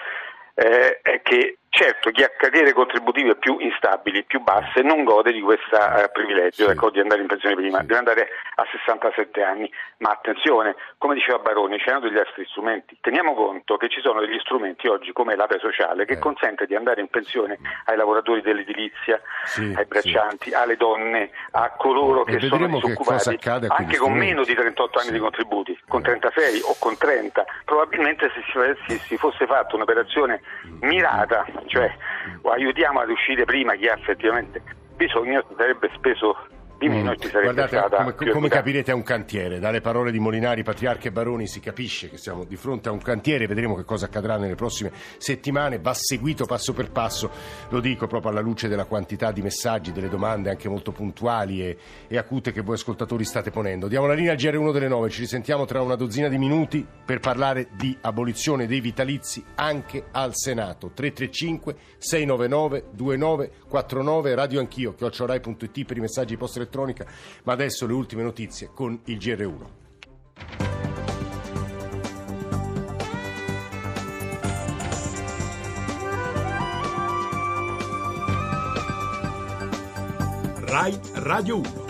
eh, 0.54 1.00
è 1.02 1.20
che 1.22 1.59
Certo, 1.72 2.10
chi 2.10 2.24
ha 2.24 2.30
carriere 2.36 2.72
contributive 2.72 3.36
più 3.36 3.56
instabili, 3.60 4.24
più 4.24 4.40
basse, 4.40 4.82
non 4.82 5.04
gode 5.04 5.32
di 5.32 5.40
questo 5.40 5.76
eh, 5.76 6.10
privilegio 6.12 6.64
sì. 6.64 6.70
ecco, 6.72 6.90
di 6.90 6.98
andare 6.98 7.20
in 7.20 7.28
pensione 7.28 7.54
prima, 7.54 7.78
sì. 7.78 7.86
deve 7.86 7.98
andare 7.98 8.28
a 8.56 8.64
67 8.72 9.40
anni. 9.40 9.72
Ma 9.98 10.10
attenzione, 10.10 10.74
come 10.98 11.14
diceva 11.14 11.38
Baroni, 11.38 11.78
c'erano 11.78 12.08
degli 12.08 12.18
altri 12.18 12.44
strumenti. 12.46 12.98
Teniamo 13.00 13.34
conto 13.34 13.76
che 13.76 13.88
ci 13.88 14.00
sono 14.00 14.18
degli 14.18 14.38
strumenti 14.40 14.88
oggi 14.88 15.12
come 15.12 15.36
l'APE 15.36 15.58
sociale 15.60 16.06
che 16.06 16.14
eh. 16.14 16.18
consente 16.18 16.66
di 16.66 16.74
andare 16.74 17.02
in 17.02 17.08
pensione 17.08 17.56
ai 17.84 17.96
lavoratori 17.96 18.42
dell'edilizia, 18.42 19.20
sì, 19.44 19.72
ai 19.76 19.84
braccianti, 19.84 20.52
alle 20.52 20.76
donne, 20.76 21.30
a 21.52 21.70
coloro 21.76 22.24
che 22.24 22.40
sono 22.40 22.66
disoccupati, 22.66 23.38
anche 23.68 23.96
con 23.96 24.14
meno 24.14 24.42
di 24.42 24.54
38 24.54 24.98
anni 24.98 25.12
di 25.12 25.18
contributi, 25.20 25.78
con 25.86 26.02
36 26.02 26.62
o 26.64 26.74
con 26.80 26.98
30. 26.98 27.44
Probabilmente 27.64 28.28
se 28.34 28.76
si, 28.88 28.98
si 28.98 29.16
fosse 29.16 29.46
fatta 29.46 29.76
un'operazione 29.76 30.42
mirata 30.80 31.46
cioè 31.66 31.92
aiutiamo 32.42 33.00
ad 33.00 33.10
uscire 33.10 33.44
prima 33.44 33.74
chi 33.74 33.86
ha 33.86 33.94
effettivamente 33.94 34.62
bisogno, 34.96 35.44
sarebbe 35.56 35.90
speso 35.94 36.36
di 36.80 36.88
meno 36.88 37.10
mm. 37.10 37.12
e 37.12 37.16
ci 37.18 37.28
sarebbe 37.28 37.52
Guardate, 37.52 37.76
stata 37.76 38.14
come, 38.14 38.30
come 38.30 38.48
capirete 38.48 38.90
è 38.90 38.94
un 38.94 39.02
cantiere. 39.02 39.58
Dalle 39.58 39.82
parole 39.82 40.10
di 40.10 40.18
Molinari, 40.18 40.62
Patriarca 40.62 41.08
e 41.08 41.12
Baroni 41.12 41.46
si 41.46 41.60
capisce 41.60 42.08
che 42.08 42.16
siamo 42.16 42.44
di 42.44 42.56
fronte 42.56 42.88
a 42.88 42.92
un 42.92 43.00
cantiere. 43.00 43.46
Vedremo 43.46 43.76
che 43.76 43.84
cosa 43.84 44.06
accadrà 44.06 44.38
nelle 44.38 44.54
prossime 44.54 44.90
settimane. 45.18 45.78
Va 45.78 45.92
seguito 45.92 46.46
passo 46.46 46.72
per 46.72 46.90
passo 46.90 47.30
lo 47.68 47.80
dico 47.80 48.06
proprio 48.06 48.30
alla 48.30 48.40
luce 48.40 48.66
della 48.66 48.86
quantità 48.86 49.30
di 49.30 49.42
messaggi 49.42 49.92
delle 49.92 50.08
domande 50.08 50.48
anche 50.48 50.70
molto 50.70 50.90
puntuali 50.90 51.62
e, 51.62 51.76
e 52.08 52.16
acute 52.16 52.50
che 52.50 52.62
voi 52.62 52.76
ascoltatori 52.76 53.24
state 53.24 53.50
ponendo. 53.50 53.86
Diamo 53.86 54.06
la 54.06 54.14
linea 54.14 54.32
al 54.32 54.38
GR1 54.38 54.72
delle 54.72 54.88
9 54.88 55.10
ci 55.10 55.20
risentiamo 55.20 55.66
tra 55.66 55.82
una 55.82 55.96
dozzina 55.96 56.28
di 56.28 56.38
minuti 56.38 56.86
per 57.04 57.20
parlare 57.20 57.68
di 57.72 57.96
abolizione 58.00 58.66
dei 58.66 58.80
vitalizi 58.80 59.44
anche 59.56 60.04
al 60.12 60.30
Senato. 60.34 60.92
335 60.94 61.76
699 61.98 62.84
2949 62.92 64.34
radio 64.34 64.60
anch'io 64.60 64.94
chiocciorai.it 64.94 65.84
per 65.84 65.96
i 65.98 66.00
messaggi 66.00 66.38
post 66.38 66.56
elettronica, 66.70 67.06
ma 67.44 67.52
adesso 67.52 67.86
le 67.86 67.92
ultime 67.92 68.22
notizie 68.22 68.70
con 68.72 68.98
il 69.04 69.16
GR1. 69.18 69.78
RAI 80.64 81.00
Radio 81.14 81.56
1 81.58 81.89